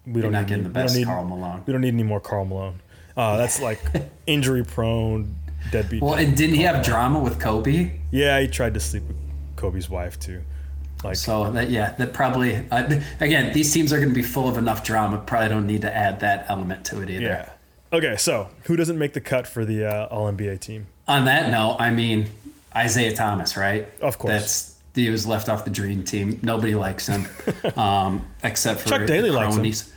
[0.05, 1.63] we don't not need, we don't best need- Karl Malone.
[1.65, 2.79] We don't need any more Karl Malone.
[3.17, 3.79] Uh, that's like
[4.27, 5.35] injury prone,
[5.71, 6.01] deadbeat.
[6.01, 7.91] Well, and didn't he have drama with Kobe?
[8.11, 9.17] yeah, he tried to sleep with
[9.57, 10.41] Kobe's wife too.
[11.03, 14.47] Like, So that yeah, that probably uh, again these teams are going to be full
[14.47, 15.17] of enough drama.
[15.17, 17.21] Probably don't need to add that element to it either.
[17.23, 17.49] yeah.
[17.93, 20.87] Okay, so who doesn't make the cut for the uh, All NBA team?
[21.07, 22.29] On that note, I mean
[22.77, 23.87] Isiah Thomas, right?
[23.99, 24.31] Of course.
[24.31, 26.39] That's he was left off the dream team.
[26.41, 27.27] Nobody likes him,
[27.77, 29.61] um, except for Chuck Daly the likes him.
[29.61, 29.93] cronies.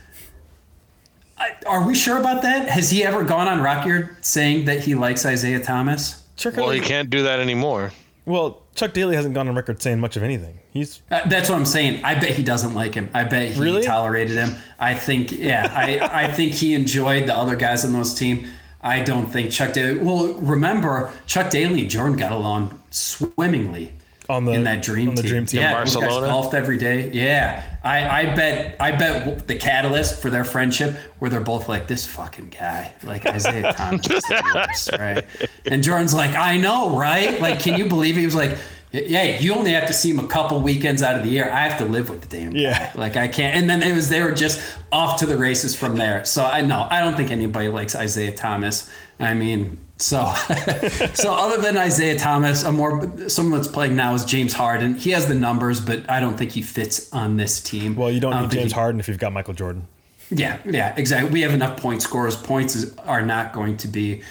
[1.37, 2.69] I, are we sure about that?
[2.69, 6.23] Has he ever gone on record saying that he likes Isiah Thomas?
[6.37, 7.91] Chuck Well, he Daly- can't do that anymore.
[8.25, 10.57] Well, Chuck Daly hasn't gone on record saying much of anything.
[10.71, 12.03] He's Uh, that's what I'm saying.
[12.03, 13.09] I bet he doesn't like him.
[13.13, 13.83] I bet he Really?
[13.83, 14.55] tolerated him.
[14.79, 18.47] I think, yeah, I, I think he enjoyed the other guys on those team.
[18.81, 19.97] I don't think Chuck Daly.
[19.99, 23.93] Well, remember Chuck Daly and Jordan got along swimmingly
[24.29, 25.31] on the in that dream on the team.
[25.31, 25.61] dream team.
[25.61, 26.27] Yeah, those guys Barcelona?
[26.27, 27.11] golfed every day.
[27.11, 31.87] Yeah, I, I bet I bet the catalyst for their friendship where they're both like
[31.87, 35.25] this fucking guy, like Isiah Thomas, is right?
[35.65, 37.39] And Jordan's like, I know, right?
[37.39, 38.57] Like, can you believe he was like.
[38.91, 41.51] Yeah, you only have to see him a couple weekends out of the year.
[41.51, 42.59] I have to live with the damn guy.
[42.59, 42.93] Yeah.
[42.95, 43.57] Like I can't.
[43.57, 46.23] And then it was they were just off to the races from there.
[46.23, 48.89] So I know I don't think anybody likes Isiah Thomas.
[49.19, 50.33] I mean, so
[51.13, 54.95] so other than Isiah Thomas, a more someone that's playing now is James Harden.
[54.95, 57.95] He has the numbers, but I don't think he fits on this team.
[57.95, 59.87] Well, you don't I need James he- Harden if you've got Michael Jordan.
[60.31, 61.29] Yeah, yeah, exactly.
[61.31, 62.35] We have enough point scorers.
[62.35, 64.23] Points is, are not going to be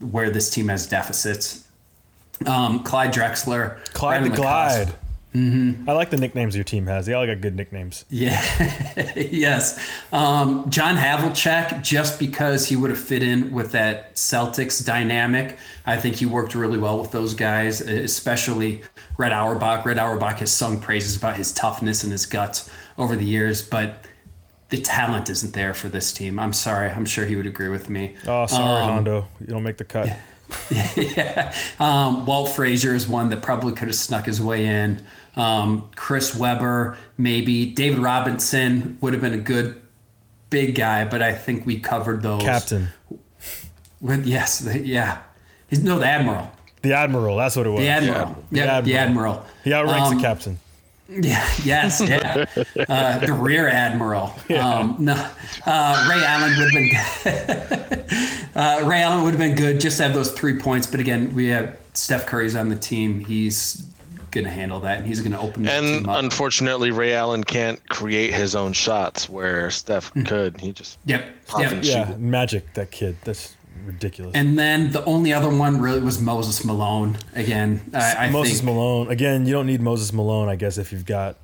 [0.00, 1.64] where this team has deficits.
[2.46, 4.36] Um, Clyde Drexler, Clyde Brandon the.
[4.36, 4.94] Glide.
[5.34, 5.90] Mm-hmm.
[5.90, 7.06] I like the nicknames your team has.
[7.06, 8.04] They all got good nicknames.
[8.08, 8.40] Yeah.
[9.16, 9.84] yes.
[10.12, 15.96] Um, John Havlicek, just because he would have fit in with that Celtics dynamic, I
[15.96, 18.82] think he worked really well with those guys, especially
[19.18, 19.84] Red Auerbach.
[19.84, 24.04] Red Auerbach has sung praises about his toughness and his guts over the years, but
[24.68, 26.38] the talent isn't there for this team.
[26.38, 26.90] I'm sorry.
[26.90, 28.14] I'm sure he would agree with me.
[28.26, 29.26] Oh, sorry, Hondo.
[29.40, 30.06] You don't make the cut.
[30.06, 30.18] yeah.
[31.80, 35.04] Um, Walt Frazier is one that probably could have snuck his way in.
[35.36, 37.66] Um, Chris Webber, maybe.
[37.66, 39.80] David Robinson would have been a good
[40.50, 42.42] big guy, but I think we covered those.
[42.42, 42.88] Captain.
[44.00, 45.22] With, yes, the, yeah.
[45.68, 46.50] He's, no, the Admiral.
[46.82, 47.36] The Admiral.
[47.36, 47.80] That's what it was.
[47.80, 48.44] The Admiral.
[48.50, 49.44] The Yep, the Admiral.
[49.64, 50.58] He outranks Um, the captain.
[51.08, 52.46] Yeah, yes, yeah.
[52.88, 54.34] Uh, the rear admiral.
[54.58, 55.12] Um, no,
[55.66, 58.48] uh, Ray Allen would have been.
[58.54, 59.80] uh, Ray Allen would have been good.
[59.80, 63.20] Just to have those three points, but again, we have Steph Curry's on the team.
[63.24, 63.84] He's
[64.30, 66.22] going to handle that, and he's going to open the And team up.
[66.24, 70.24] unfortunately, Ray Allen can't create his own shots where Steph Hmm.
[70.24, 70.60] could.
[70.60, 71.72] He just yep, Pop yep.
[71.72, 72.18] and Yeah, shoot.
[72.18, 72.72] Magic.
[72.74, 73.16] That kid.
[73.24, 73.54] That's
[73.86, 74.32] ridiculous.
[74.34, 77.16] And then the only other one really was Moses Malone.
[77.34, 78.64] Again, I, I Moses think.
[78.66, 79.10] Malone.
[79.10, 81.36] Again, you don't need Moses Malone, I guess, if you've got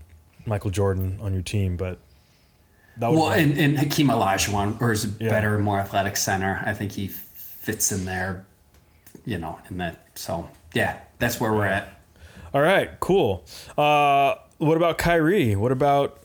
[0.46, 1.76] Michael Jordan on your team.
[1.76, 1.98] But
[2.98, 5.30] that would Well, and, and Hakeem Olajuwon, or is a Yeah.
[5.30, 6.62] better, more athletic center.
[6.64, 8.44] I think he fits in there,
[9.24, 10.06] you know, in that.
[10.14, 12.00] So yeah, that's where we're at.
[12.52, 13.44] All right, cool.
[13.78, 15.54] Uh, what about Kyrie?
[15.56, 16.22] What about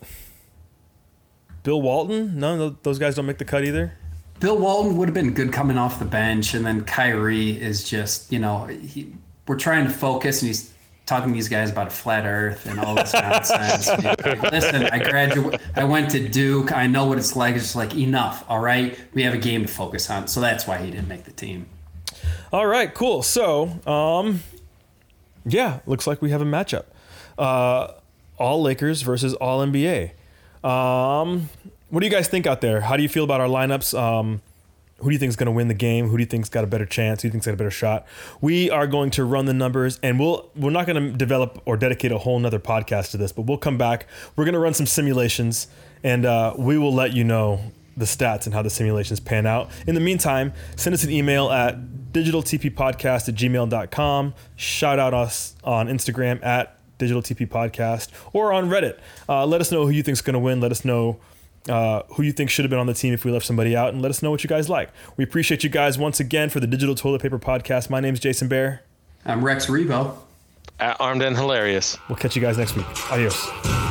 [1.64, 2.40] Bill Walton?
[2.40, 3.94] None of those guys don't make the cut either.
[4.40, 8.32] Bill Walton would have been good coming off the bench, and then Kyrie is just,
[8.32, 9.14] you know, he,
[9.48, 10.74] we're trying to focus, and he's
[11.06, 13.88] talking to these guys about a flat Earth and all this nonsense.
[14.04, 16.72] Like, Listen, I graduated, I went to Duke.
[16.72, 17.56] I know what it's like.
[17.56, 18.44] It's just like enough.
[18.50, 21.24] All right, we have a game to focus on, so that's why he didn't make
[21.24, 21.68] the team.
[22.52, 23.24] All right, cool.
[23.24, 24.42] So, um,
[25.46, 26.86] yeah, looks like we have a matchup.
[27.38, 27.94] Uh,
[28.38, 30.12] all Lakers versus all NBA.
[30.64, 31.50] Um,
[31.96, 32.82] what do you guys think out there?
[32.82, 33.98] How do you feel about our lineups?
[33.98, 34.42] Um,
[34.98, 36.10] who do you think is going to win the game?
[36.10, 37.22] Who do you think's got a better chance?
[37.22, 38.06] Who do you think's got a better shot?
[38.42, 41.78] We are going to run the numbers, and we'll we're not going to develop or
[41.78, 44.08] dedicate a whole nother podcast to this, but we'll come back.
[44.36, 45.68] We're going to run some simulations,
[46.04, 47.62] and uh, we will let you know
[47.96, 49.72] the stats and how the simulations pan out.
[49.88, 51.78] In the meantime, send us an email at
[52.12, 54.34] digitaltppodcast at gmail.com.
[54.58, 59.00] Shout out us on Instagram at digitaltppodcast or on Reddit.
[59.30, 60.60] Uh, let us know who you think's going to win.
[60.60, 61.22] Let us know
[61.70, 63.94] uh, who you think should have been on the team if we left somebody out,
[63.94, 64.90] and let us know what you guys like.
[65.18, 67.90] We appreciate you guys once again for the Digital Toilet Paper Podcast.
[67.90, 68.84] My name's Jason Bear.
[69.26, 70.16] I'm Rex Rebo.
[70.80, 71.98] at armed and hilarious.
[72.10, 72.86] We'll catch you guys next week.
[73.12, 73.85] Adios.